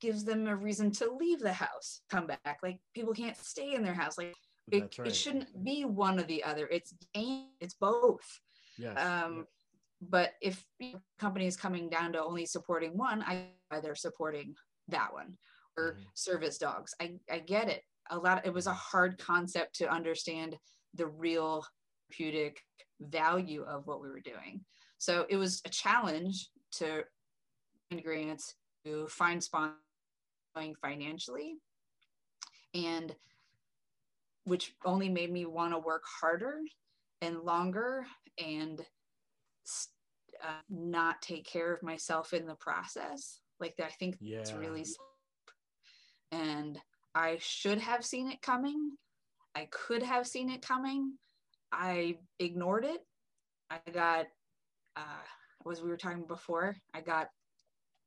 [0.00, 2.58] gives them a reason to leave the house, come back.
[2.62, 4.18] Like people can't stay in their house.
[4.18, 4.34] Like
[4.70, 5.08] it, right.
[5.08, 6.68] it shouldn't be one or the other.
[6.70, 8.40] It's it's both.
[8.78, 8.98] Yes.
[8.98, 9.46] Um,
[10.00, 10.64] but if
[11.20, 13.46] company is coming down to only supporting one, I
[13.80, 14.54] they're supporting
[14.88, 15.36] that one
[15.76, 16.02] or mm-hmm.
[16.14, 16.94] service dogs.
[17.00, 17.82] I, I get it.
[18.10, 18.44] A lot.
[18.44, 20.56] it was a hard concept to understand
[20.94, 21.64] the real
[22.12, 22.60] therapeutic
[23.00, 24.60] value of what we were doing.
[24.98, 27.04] So it was a challenge to
[28.02, 31.56] grants to find sponsoring financially
[32.74, 33.14] and
[34.44, 36.58] which only made me want to work harder
[37.20, 38.06] and longer
[38.42, 38.80] and
[40.42, 44.38] uh, not take care of myself in the process like i think yeah.
[44.38, 44.86] it's really
[46.32, 46.80] and
[47.14, 48.92] i should have seen it coming
[49.54, 51.12] i could have seen it coming
[51.72, 53.00] i ignored it
[53.70, 54.26] i got
[54.96, 57.28] uh, as we were talking before i got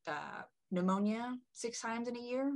[0.06, 2.52] uh, pneumonia six times in a year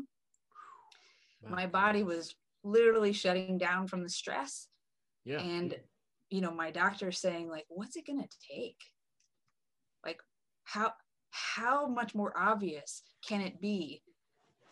[1.48, 4.68] my body was literally shutting down from the stress.
[5.24, 5.40] Yeah.
[5.40, 5.74] And,
[6.28, 8.76] you know, my doctor saying, like, what's it going to take?
[10.04, 10.20] Like,
[10.64, 10.92] how,
[11.30, 14.02] how much more obvious can it be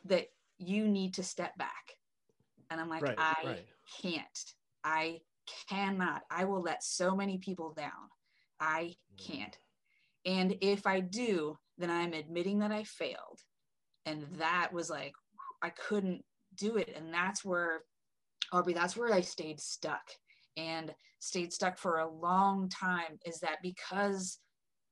[0.05, 0.29] that
[0.59, 1.95] you need to step back?
[2.71, 3.67] And I'm like, right, I right.
[4.03, 4.45] can't.
[4.85, 5.21] I
[5.69, 6.23] cannot.
[6.31, 7.91] I will let so many people down.
[8.61, 9.27] I mm.
[9.27, 9.57] can't.
[10.27, 13.41] And if I do, then I'm admitting that I failed.
[14.05, 15.13] And that was like,
[15.63, 16.23] I couldn't
[16.57, 16.93] do it.
[16.97, 17.81] And that's where,
[18.53, 20.03] Aubrey, that's where I stayed stuck
[20.57, 24.39] and stayed stuck for a long time is that because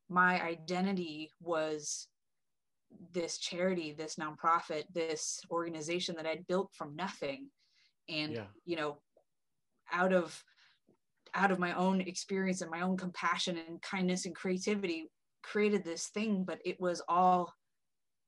[0.09, 2.09] my identity was
[3.13, 7.49] this charity, this nonprofit, this organization that I'd built from nothing,
[8.09, 8.45] and yeah.
[8.65, 8.99] you know
[9.93, 10.43] out of
[11.35, 15.11] out of my own experience and my own compassion and kindness and creativity
[15.43, 17.53] created this thing but it was all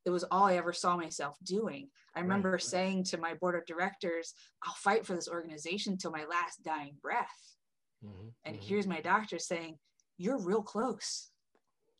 [0.04, 2.62] it was all i ever saw myself doing i remember right.
[2.62, 4.34] saying to my board of directors
[4.64, 7.56] i'll fight for this organization till my last dying breath
[8.04, 8.28] mm-hmm.
[8.44, 8.66] and mm-hmm.
[8.66, 9.76] here's my doctor saying
[10.16, 11.30] you're real close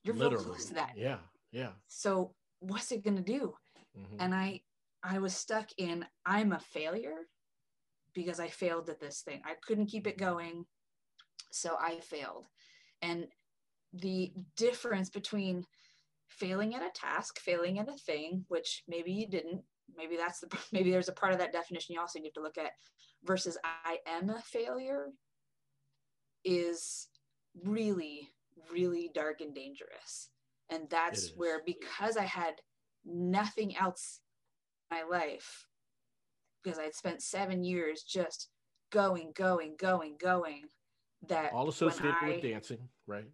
[0.05, 0.37] you're Literally.
[0.37, 1.19] real close to that yeah
[1.53, 3.55] yeah so what's it going to do?
[3.99, 4.21] Mm-hmm.
[4.21, 4.61] and i
[5.03, 7.27] i was stuck in i'm a failure
[8.15, 9.41] because i failed at this thing.
[9.45, 10.67] I couldn't keep it going
[11.51, 12.47] so i failed.
[13.01, 13.27] And
[13.93, 15.65] the difference between
[16.29, 19.63] failing at a task failing at a thing which maybe you didn't
[19.97, 22.59] maybe that's the maybe there's a part of that definition you also need to look
[22.59, 22.73] at
[23.25, 25.07] versus i am a failure
[26.45, 27.09] is
[27.65, 28.29] really
[28.71, 30.29] really dark and dangerous
[30.71, 32.55] and that's where because i had
[33.05, 34.21] nothing else
[34.91, 35.67] in my life
[36.63, 38.49] because i'd spent seven years just
[38.91, 40.63] going going going going
[41.27, 43.25] that all associated I, with dancing right?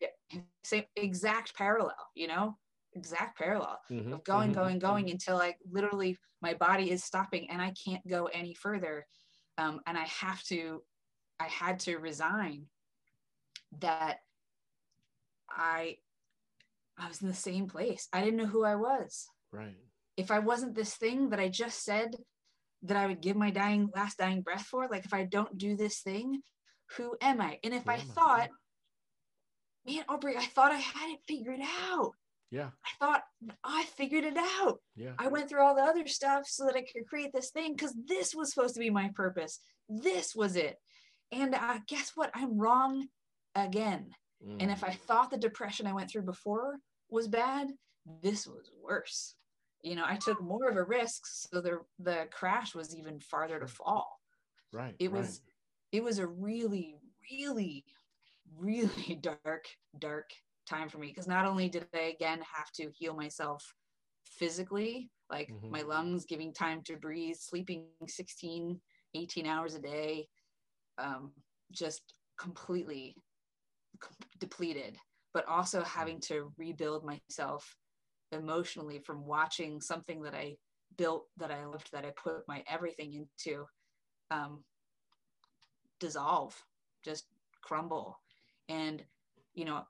[0.00, 2.56] Yeah, same exact parallel you know?
[2.94, 5.12] Exact parallel mm-hmm, of going mm-hmm, going going mm-hmm.
[5.12, 9.06] until like literally my body is stopping and i can't go any further.
[9.58, 10.82] Um, and i have to
[11.38, 12.66] i had to resign
[13.80, 14.18] that
[15.50, 15.96] i
[16.98, 18.08] i was in the same place.
[18.12, 19.26] I didn't know who i was.
[19.52, 19.76] Right.
[20.16, 22.16] If i wasn't this thing that i just said
[22.82, 25.76] that i would give my dying last dying breath for like if i don't do
[25.76, 26.42] this thing
[26.96, 27.58] who am i?
[27.62, 28.48] And if who i thought
[29.86, 29.90] I?
[29.90, 32.12] man aubrey i thought i had it figured out.
[32.50, 32.70] Yeah.
[32.84, 33.22] I thought
[33.64, 34.80] i figured it out.
[34.96, 35.12] Yeah.
[35.18, 37.94] I went through all the other stuff so that i could create this thing because
[38.06, 39.60] this was supposed to be my purpose.
[39.88, 40.76] This was it.
[41.30, 42.30] And uh, guess what?
[42.34, 43.06] I'm wrong
[43.54, 44.10] again.
[44.44, 44.62] Mm.
[44.62, 44.98] and if i mm.
[45.00, 46.76] thought the depression i went through before
[47.10, 47.68] was bad
[48.22, 49.34] this was worse
[49.82, 53.58] you know i took more of a risk so the the crash was even farther
[53.58, 54.20] to fall
[54.72, 55.20] right it right.
[55.20, 55.40] was
[55.92, 56.96] it was a really
[57.30, 57.84] really
[58.58, 59.66] really dark
[59.98, 60.30] dark
[60.66, 63.74] time for me because not only did i again have to heal myself
[64.24, 65.70] physically like mm-hmm.
[65.70, 68.80] my lungs giving time to breathe sleeping 16
[69.14, 70.28] 18 hours a day
[70.98, 71.32] um,
[71.72, 73.14] just completely
[74.38, 74.96] depleted
[75.38, 77.76] but also having to rebuild myself
[78.32, 80.56] emotionally from watching something that I
[80.96, 83.66] built that I loved that I put my everything into
[84.32, 84.64] um,
[86.00, 86.60] dissolve,
[87.04, 87.26] just
[87.62, 88.18] crumble.
[88.68, 89.04] And,
[89.54, 89.82] you know,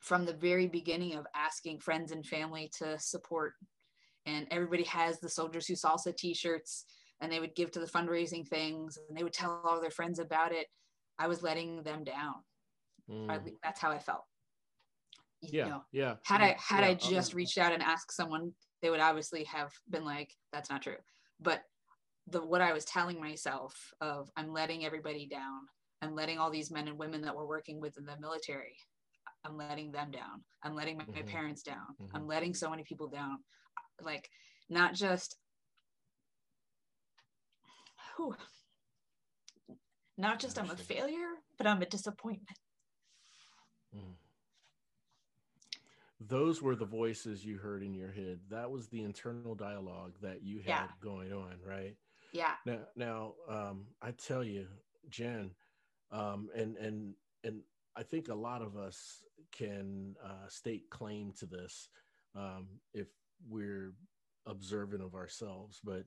[0.00, 3.52] from the very beginning of asking friends and family to support,
[4.24, 6.86] and everybody has the Soldiers Who Salsa t shirts,
[7.20, 10.18] and they would give to the fundraising things, and they would tell all their friends
[10.18, 10.68] about it.
[11.18, 12.36] I was letting them down.
[13.10, 13.30] Mm.
[13.30, 14.24] I, that's how I felt
[15.42, 16.88] yeah know, yeah had i had yeah.
[16.88, 20.82] i just reached out and asked someone they would obviously have been like that's not
[20.82, 20.96] true.
[21.40, 21.62] But
[22.28, 25.60] the what i was telling myself of i'm letting everybody down.
[26.02, 28.76] I'm letting all these men and women that we're working with in the military
[29.44, 30.44] i'm letting them down.
[30.62, 31.14] I'm letting my, mm-hmm.
[31.14, 31.96] my parents down.
[32.00, 32.16] Mm-hmm.
[32.16, 33.38] i'm letting so many people down.
[34.00, 34.28] Like
[34.68, 35.36] not just
[38.16, 38.34] whew,
[40.18, 42.58] not just i'm a failure but i'm a disappointment.
[43.96, 44.21] Mm
[46.28, 48.40] those were the voices you heard in your head.
[48.50, 50.86] That was the internal dialogue that you had yeah.
[51.02, 51.96] going on right?
[52.32, 52.52] Yeah.
[52.64, 54.66] Now now um, i tell you
[55.08, 55.50] jen
[56.10, 57.14] um, and and
[57.44, 57.60] and
[57.96, 59.22] i think a lot of us
[59.56, 61.88] can uh, state claim to this
[62.34, 63.08] um, if
[63.48, 63.92] we're
[64.46, 66.04] observant of ourselves but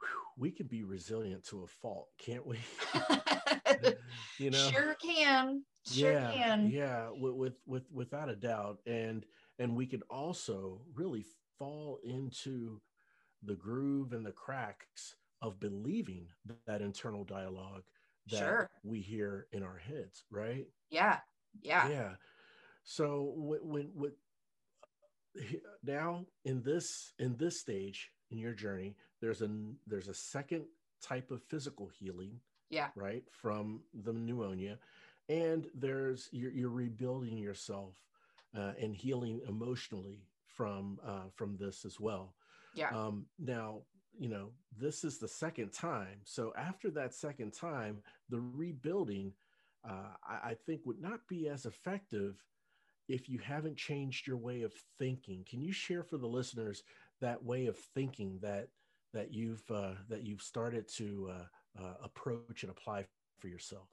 [0.00, 2.58] whew, we can be resilient to a fault can't we
[4.38, 4.70] you know?
[4.70, 5.62] Sure can.
[5.84, 6.70] Sure yeah can.
[6.70, 8.78] yeah with, with with without a doubt.
[8.86, 9.24] And
[9.58, 11.24] and we can also really
[11.58, 12.80] fall into
[13.42, 16.28] the groove and the cracks of believing
[16.66, 17.82] that internal dialogue
[18.30, 18.70] that sure.
[18.84, 20.66] we hear in our heads right?
[20.90, 21.18] Yeah
[21.60, 21.88] yeah.
[21.88, 22.10] Yeah.
[22.84, 24.12] So when, when, when
[25.82, 29.48] now in this in this stage in your journey there's a
[29.86, 30.64] there's a second
[31.02, 32.38] type of physical healing
[32.72, 32.88] yeah.
[32.96, 34.78] right from the pneumonia.
[35.28, 37.94] And there's you're, you're rebuilding yourself
[38.56, 42.34] uh, and healing emotionally from uh, from this as well.
[42.74, 42.88] Yeah.
[42.88, 43.82] Um, now
[44.18, 46.20] you know this is the second time.
[46.24, 47.98] So after that second time
[48.30, 49.32] the rebuilding
[49.88, 52.36] uh, I, I think would not be as effective
[53.08, 55.44] if you haven't changed your way of thinking.
[55.48, 56.84] Can you share for the listeners
[57.20, 58.68] that way of thinking that
[59.12, 61.44] that you've uh, that you've started to uh,
[61.78, 63.06] uh, approach and apply
[63.40, 63.88] for yourself?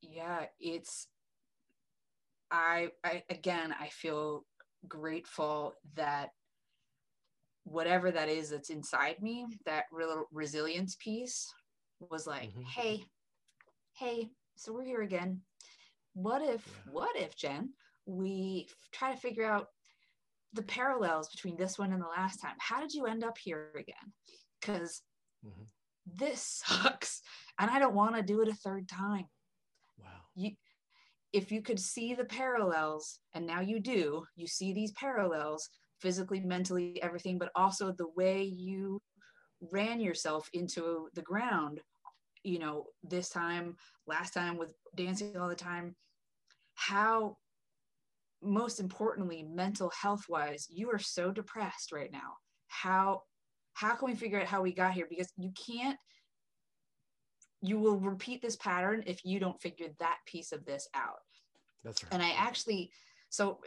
[0.00, 1.08] Yeah, it's
[2.50, 4.44] I I again I feel
[4.86, 6.30] grateful that
[7.64, 11.52] whatever that is that's inside me, that real resilience piece
[12.10, 12.62] was like, mm-hmm.
[12.62, 13.02] hey,
[13.94, 15.40] hey, so we're here again.
[16.12, 16.92] What if, yeah.
[16.92, 17.70] what if, Jen,
[18.06, 19.68] we try to figure out
[20.52, 22.54] the parallels between this one and the last time?
[22.58, 24.12] How did you end up here again?
[24.60, 25.02] Because
[25.44, 25.64] mm-hmm.
[26.06, 27.22] This sucks
[27.58, 29.26] and I don't want to do it a third time.
[29.98, 30.06] Wow.
[30.34, 30.52] You,
[31.32, 35.68] if you could see the parallels, and now you do, you see these parallels
[36.00, 39.00] physically, mentally, everything, but also the way you
[39.72, 41.80] ran yourself into the ground,
[42.42, 43.76] you know, this time,
[44.06, 45.94] last time with dancing all the time,
[46.74, 47.36] how
[48.42, 52.34] most importantly mental health wise you are so depressed right now
[52.68, 53.22] how
[53.74, 55.98] how can we figure out how we got here because you can't
[57.64, 61.20] you will repeat this pattern if you don't figure that piece of this out.
[61.82, 62.12] That's right.
[62.12, 62.90] And I actually,
[63.30, 63.60] so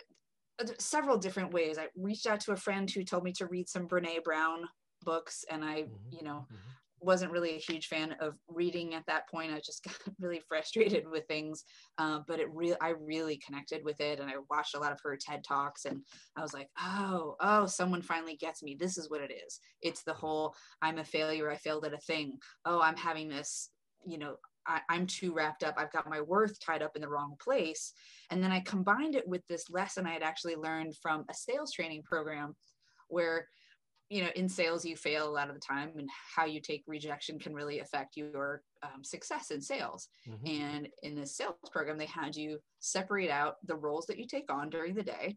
[0.61, 1.79] uh, several different ways.
[1.79, 4.67] I reached out to a friend who told me to read some Brene Brown
[5.03, 5.93] books, and I, mm-hmm.
[6.11, 6.55] you know, mm-hmm.
[6.99, 9.53] Wasn't really a huge fan of reading at that point.
[9.53, 11.63] I just got really frustrated with things,
[11.97, 14.99] uh, but it really, I really connected with it, and I watched a lot of
[15.03, 16.01] her TED talks, and
[16.35, 18.75] I was like, oh, oh, someone finally gets me.
[18.79, 19.59] This is what it is.
[19.81, 21.49] It's the whole I'm a failure.
[21.49, 22.37] I failed at a thing.
[22.65, 23.69] Oh, I'm having this
[24.05, 24.35] you know
[24.67, 25.75] I, am too wrapped up.
[25.77, 27.93] I've got my worth tied up in the wrong place.
[28.29, 31.71] And then I combined it with this lesson I had actually learned from a sales
[31.71, 32.55] training program
[33.07, 33.47] where,
[34.09, 36.83] you know, in sales, you fail a lot of the time, and how you take
[36.87, 40.07] rejection can really affect your um, success in sales.
[40.27, 40.61] Mm-hmm.
[40.61, 44.51] And in this sales program, they had you separate out the roles that you take
[44.51, 45.35] on during the day.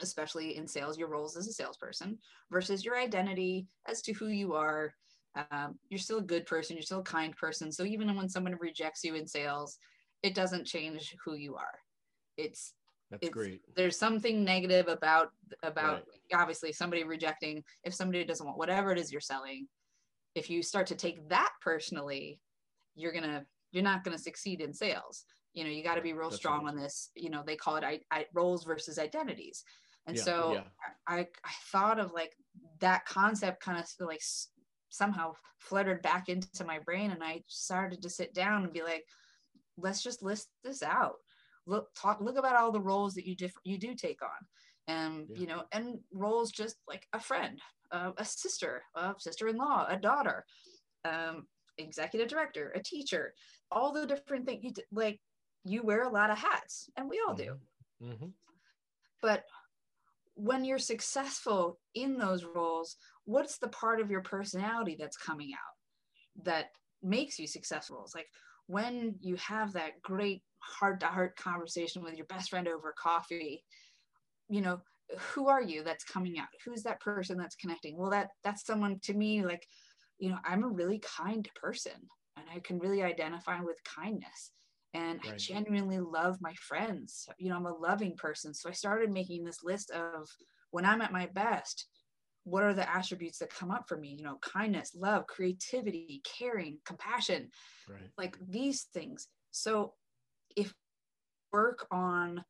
[0.00, 2.18] Especially in sales, your roles as a salesperson
[2.50, 4.92] versus your identity as to who you are
[5.50, 8.56] um, you're still a good person you're still a kind person so even when someone
[8.60, 9.78] rejects you in sales
[10.22, 11.78] it doesn't change who you are
[12.36, 12.72] it's
[13.10, 15.30] that's it's, great there's something negative about
[15.62, 16.02] about
[16.32, 16.40] right.
[16.40, 19.66] obviously somebody rejecting if somebody doesn't want whatever it is you're selling
[20.34, 22.40] if you start to take that personally
[22.94, 26.30] you're gonna you're not gonna succeed in sales you know you got to be real
[26.30, 29.62] that's strong on this you know they call it I, I, roles versus identities
[30.06, 30.62] and yeah, so yeah.
[31.06, 32.32] I, I thought of like
[32.80, 34.22] that concept kind of like
[34.88, 39.04] somehow fluttered back into my brain and I started to sit down and be like,
[39.76, 41.16] let's just list this out.
[41.66, 44.28] Look, talk, look about all the roles that you diff- you do take on.
[44.88, 45.38] And, yeah.
[45.38, 47.60] you know, and roles just like a friend,
[47.90, 50.44] uh, a sister, a sister-in-law, a daughter,
[51.04, 51.46] um,
[51.78, 53.34] executive director, a teacher,
[53.70, 55.20] all the different things you d- like
[55.64, 57.56] you wear a lot of hats and we all do.
[58.02, 58.12] Mm-hmm.
[58.12, 58.28] mm-hmm.
[59.22, 59.44] But
[60.34, 66.44] when you're successful in those roles, what's the part of your personality that's coming out
[66.44, 66.66] that
[67.02, 68.02] makes you successful?
[68.04, 68.28] It's like
[68.66, 73.64] when you have that great heart to heart conversation with your best friend over coffee,
[74.48, 74.80] you know,
[75.18, 76.48] who are you that's coming out?
[76.64, 77.96] Who's that person that's connecting?
[77.96, 79.66] Well, that that's someone to me like,
[80.18, 84.52] you know, I'm a really kind person and I can really identify with kindness
[84.94, 85.34] and right.
[85.34, 87.28] I genuinely love my friends.
[87.38, 88.54] You know, I'm a loving person.
[88.54, 90.28] So I started making this list of
[90.70, 91.86] when I'm at my best,
[92.46, 94.14] what are the attributes that come up for me?
[94.16, 97.50] You know, kindness, love, creativity, caring, compassion,
[97.88, 98.08] right.
[98.16, 99.26] like these things.
[99.50, 99.94] So
[100.56, 100.72] if
[101.52, 102.44] work on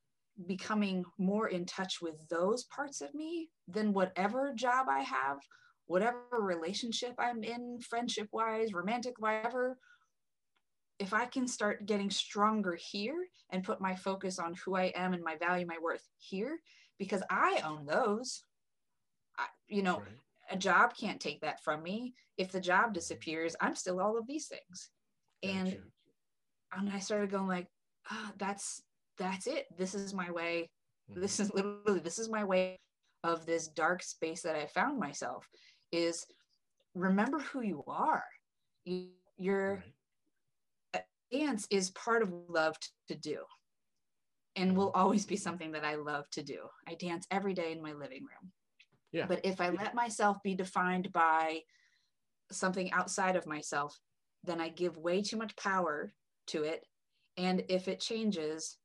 [0.46, 5.38] becoming more in touch with those parts of me, then whatever job I have,
[5.86, 9.78] whatever relationship I'm in, friendship wise, romantic, whatever,
[10.98, 15.14] if I can start getting stronger here and put my focus on who I am
[15.14, 16.58] and my value, my worth here,
[16.98, 18.42] because I own those,
[19.68, 20.08] you know, right.
[20.50, 22.14] a job can't take that from me.
[22.36, 22.92] If the job mm-hmm.
[22.94, 24.90] disappears, I'm still all of these things.
[25.42, 25.78] And,
[26.76, 27.68] and I started going like,
[28.10, 28.82] oh, that's,
[29.18, 29.66] that's it.
[29.76, 30.70] This is my way.
[31.10, 31.20] Mm-hmm.
[31.20, 32.78] This is literally, this is my way
[33.24, 35.48] of this dark space that I found myself
[35.92, 36.26] is
[36.94, 38.24] remember who you are.
[38.84, 39.92] You, you're, right
[41.32, 42.76] dance is part of love
[43.08, 43.38] to do
[44.54, 45.00] and will mm-hmm.
[45.00, 46.60] always be something that I love to do.
[46.88, 48.52] I dance every day in my living room.
[49.16, 49.26] Yeah.
[49.26, 51.60] But if I let myself be defined by
[52.50, 53.98] something outside of myself,
[54.44, 56.12] then I give way too much power
[56.48, 56.84] to it.
[57.38, 58.76] And if it changes,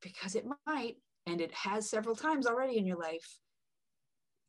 [0.00, 0.96] because it might,
[1.26, 3.38] and it has several times already in your life,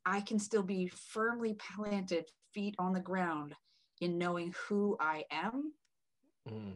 [0.06, 3.54] I can still be firmly planted, feet on the ground
[4.00, 5.72] in knowing who I am.
[6.48, 6.74] Mm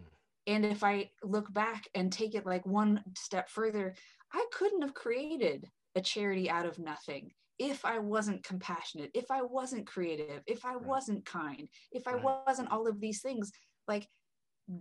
[0.49, 3.95] and if I look back and take it like one step further,
[4.33, 9.43] I couldn't have created a charity out of nothing if I wasn't compassionate, if I
[9.43, 10.85] wasn't creative, if I right.
[10.85, 12.41] wasn't kind, if I right.
[12.47, 13.51] wasn't all of these things.
[13.87, 14.07] Like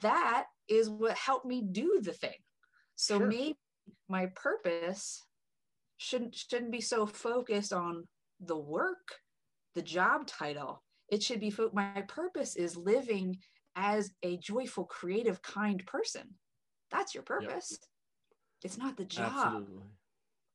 [0.02, 2.38] that is what helped me do the thing.
[2.96, 3.28] So sure.
[3.28, 3.58] maybe
[4.10, 5.24] my purpose
[5.98, 8.06] shouldn't shouldn't be so focused on
[8.40, 9.16] the work
[9.78, 10.84] the job title.
[11.10, 13.38] It should be my purpose is living
[13.76, 16.34] as a joyful, creative, kind person.
[16.92, 17.70] That's your purpose.
[17.72, 17.80] Yep.
[18.64, 19.32] It's not the job.
[19.32, 19.84] Absolutely.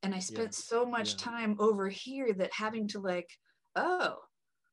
[0.03, 0.65] And I spent yeah.
[0.65, 1.31] so much yeah.
[1.31, 3.29] time over here that having to like,
[3.77, 4.17] oh,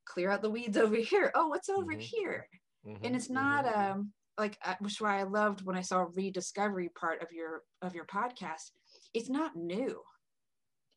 [0.05, 1.31] clear out the weeds over here.
[1.35, 1.99] Oh, what's over mm-hmm.
[1.99, 2.47] here?
[2.87, 3.05] Mm-hmm.
[3.05, 3.91] And it's not mm-hmm.
[3.91, 7.93] um like which is why I loved when I saw rediscovery part of your of
[7.93, 8.71] your podcast.
[9.13, 10.01] It's not new.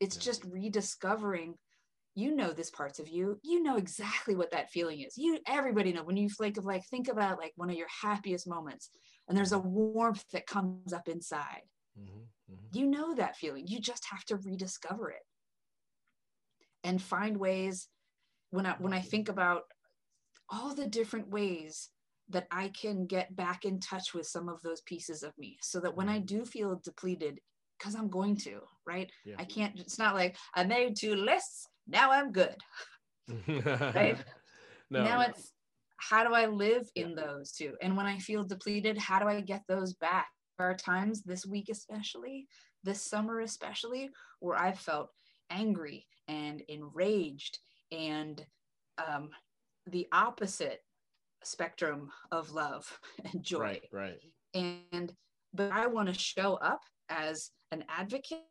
[0.01, 0.23] It's yeah.
[0.23, 1.57] just rediscovering
[2.15, 5.93] you know this parts of you you know exactly what that feeling is you everybody
[5.93, 8.91] know when you like of like think about like one of your happiest moments
[9.29, 11.63] and there's a warmth that comes up inside
[11.99, 12.21] mm-hmm,
[12.53, 12.79] mm-hmm.
[12.79, 15.23] you know that feeling you just have to rediscover it
[16.85, 17.89] and find ways
[18.51, 19.63] when i when i think about
[20.51, 21.91] all the different ways
[22.29, 25.81] that i can get back in touch with some of those pieces of me so
[25.81, 26.39] that when i mm-hmm.
[26.39, 27.39] do feel depleted
[27.79, 29.35] because i'm going to right yeah.
[29.39, 32.57] i can't it's not like i made two lists now I'm good.
[33.49, 34.17] right?
[34.91, 35.05] No.
[35.05, 35.53] Now it's
[35.97, 37.75] how do I live in those two?
[37.81, 40.27] And when I feel depleted, how do I get those back?
[40.63, 42.47] There are times this week, especially,
[42.85, 45.09] this summer, especially, where I've felt
[45.51, 47.59] angry and enraged
[47.91, 48.47] and
[48.97, 49.31] um,
[49.89, 50.79] the opposite
[51.43, 52.97] spectrum of love
[53.33, 53.59] and joy.
[53.59, 54.19] Right, right.
[54.55, 55.13] And,
[55.53, 58.45] but I want to show up as an advocate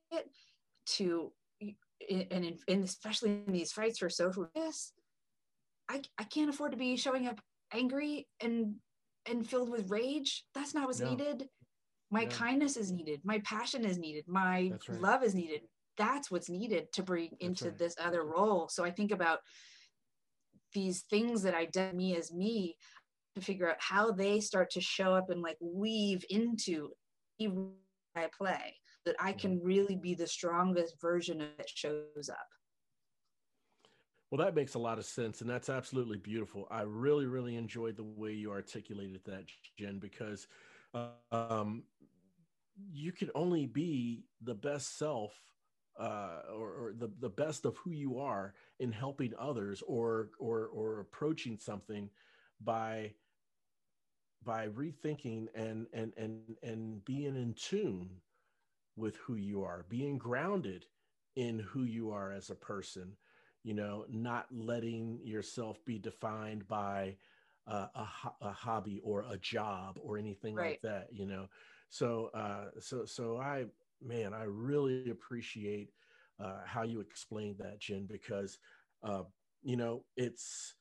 [0.97, 1.31] to
[1.61, 4.91] and, in, and especially in these fights for social justice,
[5.87, 7.39] I, I can't afford to be showing up
[7.71, 8.75] angry and
[9.25, 10.43] and filled with rage.
[10.53, 11.11] That's not what's no.
[11.11, 11.47] needed.
[12.11, 12.29] My no.
[12.29, 13.21] kindness is needed.
[13.23, 14.25] My passion is needed.
[14.27, 15.01] My right.
[15.01, 15.61] love is needed.
[15.97, 17.77] That's what's needed to bring That's into right.
[17.77, 18.67] this other role.
[18.69, 19.39] So I think about
[20.73, 22.75] these things that identify me as me
[23.35, 26.91] to figure out how they start to show up and like weave into
[28.15, 28.75] I play
[29.05, 32.37] that I can really be the strongest version of it shows up.
[34.29, 36.67] Well, that makes a lot of sense, and that's absolutely beautiful.
[36.71, 39.43] I really, really enjoyed the way you articulated that,
[39.77, 40.47] Jen, because
[41.31, 41.83] um,
[42.91, 45.33] you can only be the best self
[45.99, 50.67] uh, or, or, the, the best of who you are in helping others or or
[50.67, 52.09] or approaching something
[52.61, 53.11] by
[54.43, 58.09] by rethinking and and and and being in tune
[58.95, 60.85] with who you are, being grounded
[61.35, 63.15] in who you are as a person,
[63.63, 67.15] you know, not letting yourself be defined by
[67.67, 68.07] uh, a,
[68.41, 70.71] a, hobby or a job or anything right.
[70.71, 71.47] like that, you know.
[71.91, 73.67] So, uh, so, so I,
[74.01, 75.93] man, I really appreciate
[76.39, 78.59] uh, how you explained that, Jen, because,
[79.03, 79.23] uh,
[79.61, 80.75] you know, it's,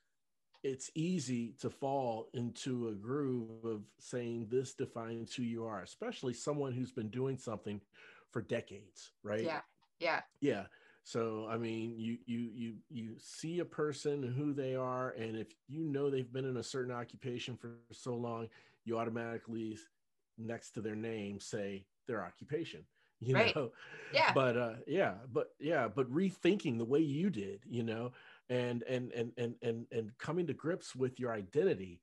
[0.62, 6.34] it's easy to fall into a groove of saying this defines who you are, especially
[6.34, 7.80] someone who's been doing something
[8.30, 9.44] for decades, right?
[9.44, 9.62] Yeah.
[9.98, 10.22] Yeah.
[10.40, 10.66] Yeah.
[11.02, 15.54] So I mean, you you you you see a person who they are, and if
[15.66, 18.48] you know they've been in a certain occupation for so long,
[18.84, 19.78] you automatically
[20.40, 22.84] next to their name say their occupation.
[23.22, 23.54] You right.
[23.54, 23.72] know,
[24.14, 24.32] yeah.
[24.32, 28.12] But uh, yeah, but yeah, but rethinking the way you did, you know,
[28.48, 32.00] and and and and and and coming to grips with your identity,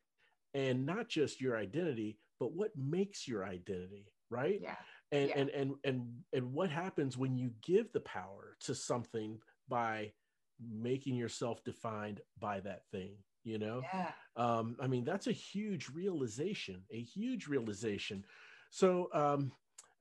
[0.53, 4.59] and not just your identity, but what makes your identity, right?
[4.61, 4.75] Yeah
[5.11, 5.39] and yeah.
[5.39, 10.11] and and and and what happens when you give the power to something by
[10.59, 13.15] making yourself defined by that thing
[13.47, 14.11] you know yeah.
[14.35, 18.23] um i mean that's a huge realization a huge realization
[18.69, 19.51] so um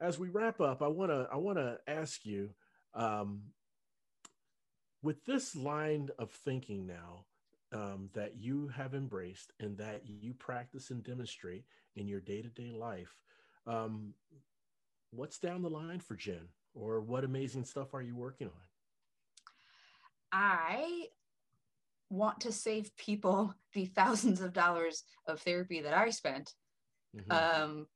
[0.01, 2.51] as we wrap up i want to i want to ask you
[2.95, 3.43] um
[5.03, 7.25] with this line of thinking now
[7.73, 11.65] um, that you have embraced and that you practice and demonstrate
[11.95, 13.15] in your day-to-day life
[13.67, 14.15] um,
[15.11, 18.53] what's down the line for Jen, or what amazing stuff are you working on?
[20.33, 21.09] I
[22.11, 26.53] want to save people the thousands of dollars of therapy that I spent.
[27.17, 27.33] Mm-hmm.
[27.63, 27.87] Um,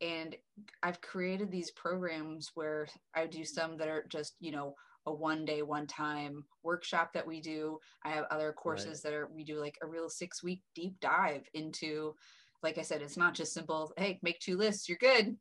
[0.00, 0.36] and
[0.82, 4.74] I've created these programs where I do some that are just, you know,
[5.06, 7.78] a one day, one time workshop that we do.
[8.04, 9.10] I have other courses right.
[9.10, 12.14] that are, we do like a real six week deep dive into,
[12.62, 15.36] like I said, it's not just simple, hey, make two lists, you're good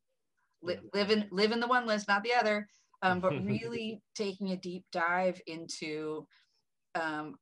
[0.62, 2.68] li- live in live in the one list, not the other.
[3.02, 6.28] Um, but really taking a deep dive into
[6.96, 7.36] um,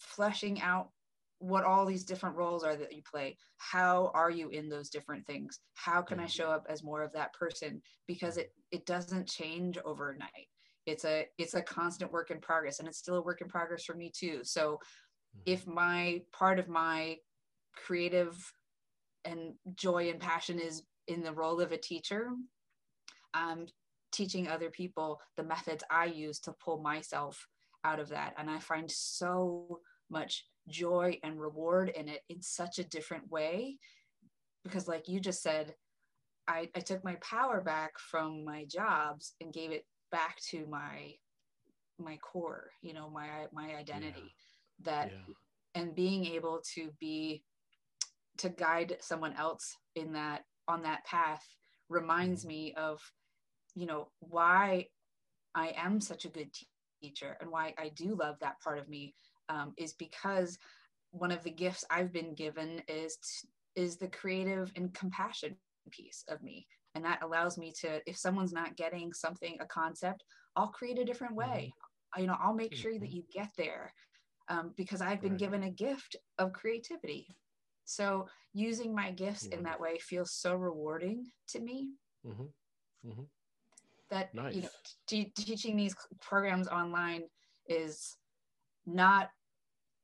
[0.00, 0.90] fleshing out
[1.38, 3.36] what all these different roles are that you play.
[3.56, 5.60] How are you in those different things?
[5.74, 6.30] How can I mm-hmm.
[6.30, 7.80] show up as more of that person?
[8.06, 10.48] Because it it doesn't change overnight.
[10.86, 13.84] It's a it's a constant work in progress, and it's still a work in progress
[13.84, 14.40] for me too.
[14.42, 15.40] So, mm-hmm.
[15.46, 17.16] if my part of my
[17.74, 18.36] creative
[19.24, 22.28] and joy and passion is in the role of a teacher,
[23.32, 23.66] I'm
[24.12, 27.46] teaching other people the methods I use to pull myself
[27.84, 28.34] out of that.
[28.36, 29.80] And I find so
[30.10, 33.78] much joy and reward in it in such a different way
[34.64, 35.74] because like you just said
[36.48, 41.14] I, I took my power back from my jobs and gave it back to my
[41.98, 44.32] my core you know my my identity
[44.84, 44.92] yeah.
[44.92, 45.34] that yeah.
[45.80, 47.42] and being able to be
[48.38, 51.44] to guide someone else in that on that path
[51.88, 52.48] reminds mm-hmm.
[52.48, 53.00] me of
[53.74, 54.86] you know why
[55.54, 56.50] i am such a good
[57.02, 59.14] teacher and why i do love that part of me
[59.50, 60.58] um, is because
[61.10, 63.18] one of the gifts i've been given is
[63.76, 65.54] is the creative and compassion
[65.90, 70.24] piece of me and that allows me to if someone's not getting something a concept
[70.56, 72.22] i'll create a different way mm-hmm.
[72.22, 73.16] you know i'll make sure that mm-hmm.
[73.16, 73.92] you get there
[74.48, 75.40] um, because i've been right.
[75.40, 77.26] given a gift of creativity
[77.84, 81.88] so using my gifts in that way feels so rewarding to me
[82.26, 83.08] mm-hmm.
[83.08, 83.22] Mm-hmm.
[84.10, 84.54] that nice.
[84.54, 84.68] you know
[85.08, 87.22] t- teaching these programs online
[87.68, 88.16] is
[88.86, 89.30] not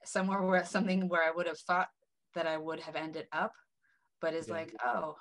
[0.04, 1.88] somewhere where something where i would have thought
[2.34, 3.52] that i would have ended up
[4.20, 4.54] but is yeah.
[4.54, 5.14] like oh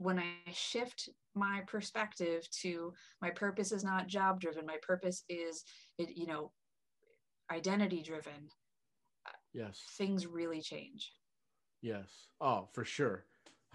[0.00, 5.62] when I shift my perspective to my purpose is not job driven, my purpose is,
[5.98, 6.52] it, you know,
[7.52, 8.48] identity driven.
[9.52, 9.82] Yes.
[9.98, 11.12] Things really change.
[11.82, 12.28] Yes.
[12.40, 13.26] Oh, for sure.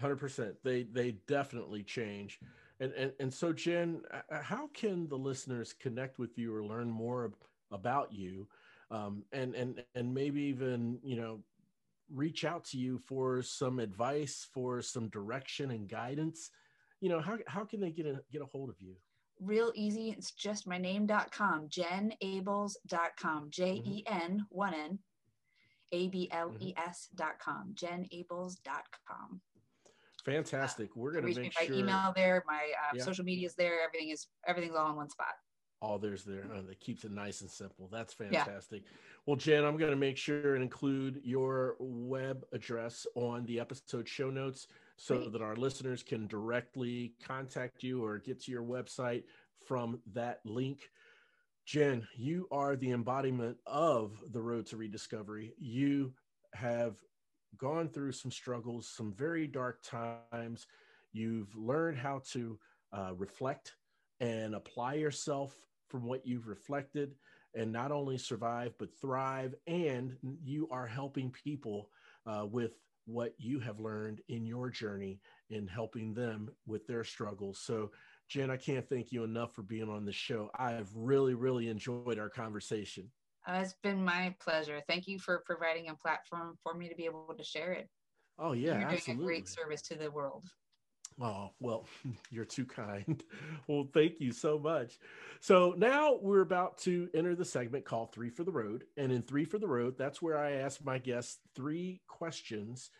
[0.02, 0.54] 100%.
[0.64, 2.40] They they definitely change.
[2.80, 7.32] And and and so Jen, how can the listeners connect with you or learn more
[7.70, 8.48] about you?
[8.90, 11.40] Um, and and and maybe even, you know,
[12.12, 16.50] reach out to you for some advice, for some direction and guidance,
[17.00, 18.94] you know, how, how can they get a, get a hold of you?
[19.40, 20.10] Real easy.
[20.10, 24.98] It's just my name.com, jenables.com, J E N, one N,
[25.92, 29.40] A B L E S.com, jenables.com.
[30.24, 30.96] Fantastic.
[30.96, 31.68] We're going to make sure.
[31.68, 33.04] My email there, my uh, yeah.
[33.04, 33.80] social media is there.
[33.84, 35.34] Everything is, everything's all in one spot
[35.80, 37.88] all there's there and it keeps it nice and simple.
[37.92, 38.82] That's fantastic.
[38.84, 38.90] Yeah.
[39.26, 44.08] well jen i'm going to make sure and include your web address on the episode
[44.08, 45.32] show notes so Great.
[45.32, 49.24] that our listeners can directly contact you or get to your website
[49.66, 50.90] from that link.
[51.66, 55.52] Jen you are the embodiment of the road to rediscovery.
[55.58, 56.12] You
[56.54, 56.96] have
[57.58, 60.66] gone through some struggles some very dark times.
[61.12, 62.58] You've learned how to
[62.92, 63.74] uh, reflect
[64.20, 65.54] and apply yourself
[65.88, 67.14] from what you've reflected
[67.54, 69.54] and not only survive but thrive.
[69.66, 71.90] And you are helping people
[72.26, 72.72] uh, with
[73.06, 75.20] what you have learned in your journey
[75.50, 77.60] in helping them with their struggles.
[77.60, 77.90] So
[78.28, 80.50] jen i can't thank you enough for being on the show.
[80.58, 83.10] I've really really enjoyed our conversation.
[83.46, 84.82] Uh, it's been my pleasure.
[84.88, 87.88] Thank you for providing a platform for me to be able to share it.
[88.38, 89.14] Oh yeah you're absolutely.
[89.14, 90.44] doing a great service to the world
[91.20, 91.86] Oh, well,
[92.30, 93.22] you're too kind.
[93.66, 94.98] well, thank you so much.
[95.40, 98.84] So now we're about to enter the segment called Three for the Road.
[98.96, 102.90] And in Three for the Road, that's where I ask my guests three questions.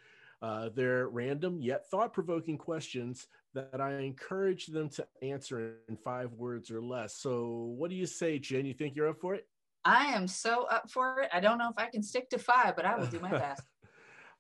[0.42, 6.32] Uh, they're random yet thought provoking questions that I encourage them to answer in five
[6.32, 7.16] words or less.
[7.16, 8.66] So, what do you say, Jen?
[8.66, 9.46] You think you're up for it?
[9.84, 11.30] I am so up for it.
[11.32, 13.62] I don't know if I can stick to five, but I will do my best.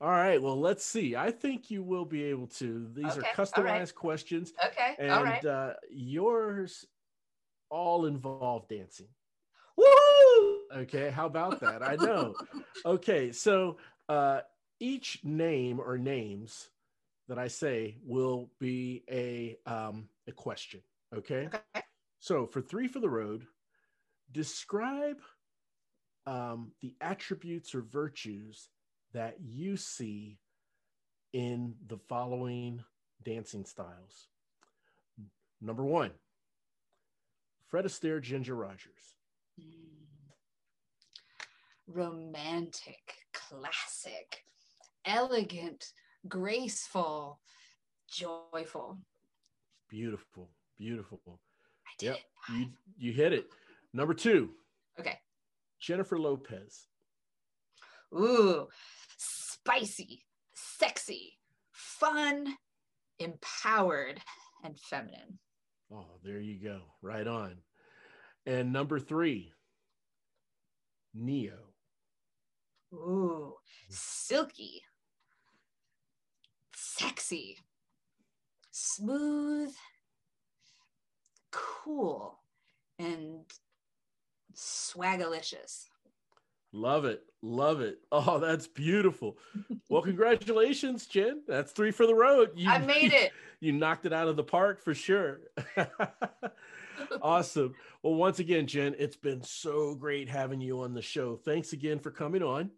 [0.00, 0.40] All right.
[0.40, 1.16] Well, let's see.
[1.16, 2.86] I think you will be able to.
[2.94, 3.28] These okay.
[3.28, 3.94] are customized right.
[3.94, 4.52] questions.
[4.64, 4.94] Okay.
[4.98, 5.44] And all right.
[5.44, 6.84] uh, yours
[7.70, 9.08] all involve dancing.
[9.76, 10.58] Woo!
[10.74, 11.10] Okay.
[11.10, 11.82] How about that?
[11.82, 12.34] I know.
[12.84, 13.32] Okay.
[13.32, 13.78] So
[14.08, 14.40] uh,
[14.78, 16.68] each name or names
[17.26, 20.82] that I say will be a um, a question.
[21.16, 21.46] Okay.
[21.46, 21.82] Okay.
[22.20, 23.46] So for three for the road,
[24.30, 25.20] describe
[26.26, 28.68] um, the attributes or virtues
[29.16, 30.36] that you see
[31.32, 32.84] in the following
[33.24, 34.28] dancing styles.
[35.62, 36.10] Number one,
[37.66, 39.16] Fred Astaire, Ginger Rogers.
[39.58, 39.94] Hmm.
[41.88, 44.44] Romantic, classic,
[45.06, 45.92] elegant,
[46.28, 47.40] graceful,
[48.06, 48.98] joyful.
[49.88, 51.40] Beautiful, beautiful.
[51.86, 52.06] I did.
[52.06, 52.18] Yep,
[52.52, 52.66] you
[52.98, 53.46] you hit it.
[53.94, 54.50] Number two.
[55.00, 55.18] Okay.
[55.80, 56.88] Jennifer Lopez.
[58.16, 58.66] Ooh,
[59.18, 60.24] spicy,
[60.54, 61.38] sexy,
[61.72, 62.56] fun,
[63.18, 64.20] empowered,
[64.64, 65.38] and feminine.
[65.92, 66.80] Oh, there you go.
[67.02, 67.56] Right on.
[68.46, 69.52] And number three,
[71.14, 71.52] Ne-Yo.
[72.94, 73.90] Ooh, hmm.
[73.90, 74.82] silky,
[76.74, 77.58] sexy,
[78.70, 79.74] smooth,
[81.50, 82.38] cool,
[82.98, 83.44] and
[84.54, 85.86] swagalicious.
[86.76, 87.22] Love it.
[87.42, 88.00] Love it.
[88.12, 89.38] Oh, that's beautiful.
[89.88, 91.42] Well, congratulations, Jen.
[91.48, 92.50] That's three for the road.
[92.54, 93.32] You, I made it.
[93.58, 95.40] You knocked it out of the park for sure.
[97.22, 97.74] awesome.
[98.02, 101.36] Well, once again, Jen, it's been so great having you on the show.
[101.36, 102.70] Thanks again for coming on.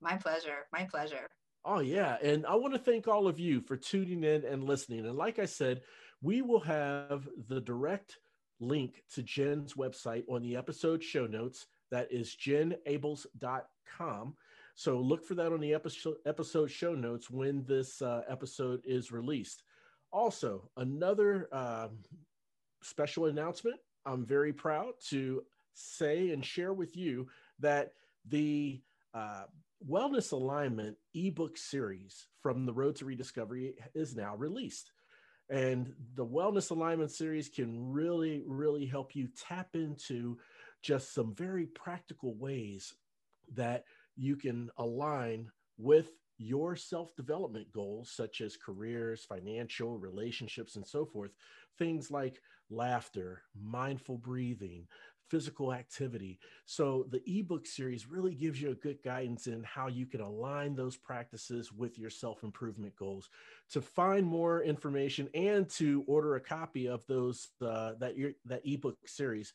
[0.00, 0.66] My pleasure.
[0.72, 1.28] My pleasure.
[1.64, 2.16] Oh, yeah.
[2.20, 5.06] And I want to thank all of you for tuning in and listening.
[5.06, 5.82] And like I said,
[6.20, 8.18] we will have the direct
[8.58, 11.66] link to Jen's website on the episode show notes.
[11.90, 14.34] That is jenables.com.
[14.74, 19.62] So look for that on the episode, show notes when this uh, episode is released.
[20.10, 21.88] Also, another uh,
[22.82, 23.76] special announcement.
[24.04, 25.44] I'm very proud to
[25.74, 27.28] say and share with you
[27.60, 27.92] that
[28.28, 28.80] the
[29.12, 29.44] uh,
[29.88, 34.90] Wellness Alignment ebook series from the Road to Rediscovery is now released.
[35.50, 40.38] And the Wellness Alignment series can really, really help you tap into
[40.84, 42.94] just some very practical ways
[43.54, 43.84] that
[44.16, 51.06] you can align with your self development goals, such as careers, financial, relationships, and so
[51.06, 51.30] forth.
[51.78, 52.40] Things like
[52.70, 54.86] laughter, mindful breathing,
[55.30, 56.38] physical activity.
[56.66, 60.74] So, the ebook series really gives you a good guidance in how you can align
[60.74, 63.30] those practices with your self improvement goals.
[63.70, 68.62] To find more information and to order a copy of those uh, that your that
[68.66, 69.54] ebook series,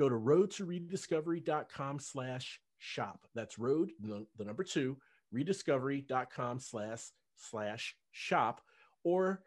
[0.00, 3.26] go to roadtorediscovery.com slash shop.
[3.34, 4.96] That's road, the, number two,
[5.32, 7.02] rediscovery.com slash
[7.36, 8.62] slash shop,
[9.04, 9.42] or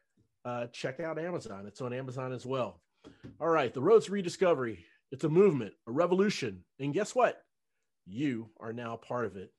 [0.46, 1.66] uh, check out Amazon.
[1.68, 2.82] It's on Amazon as well.
[3.42, 4.86] All right, the road's rediscovery.
[5.12, 6.64] It's a movement, a revolution.
[6.80, 7.42] And guess what?
[8.06, 9.52] You are now part of it.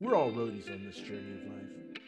[0.00, 2.00] We're all roadies on this journey of life.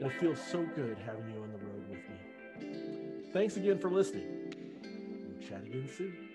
[0.00, 3.32] And it feels so good having you on the road with me.
[3.32, 4.26] Thanks again for listening.
[4.82, 6.25] We'll chat again soon.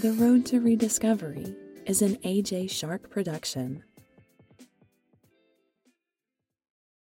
[0.00, 3.82] The Road to Rediscovery is an AJ Shark production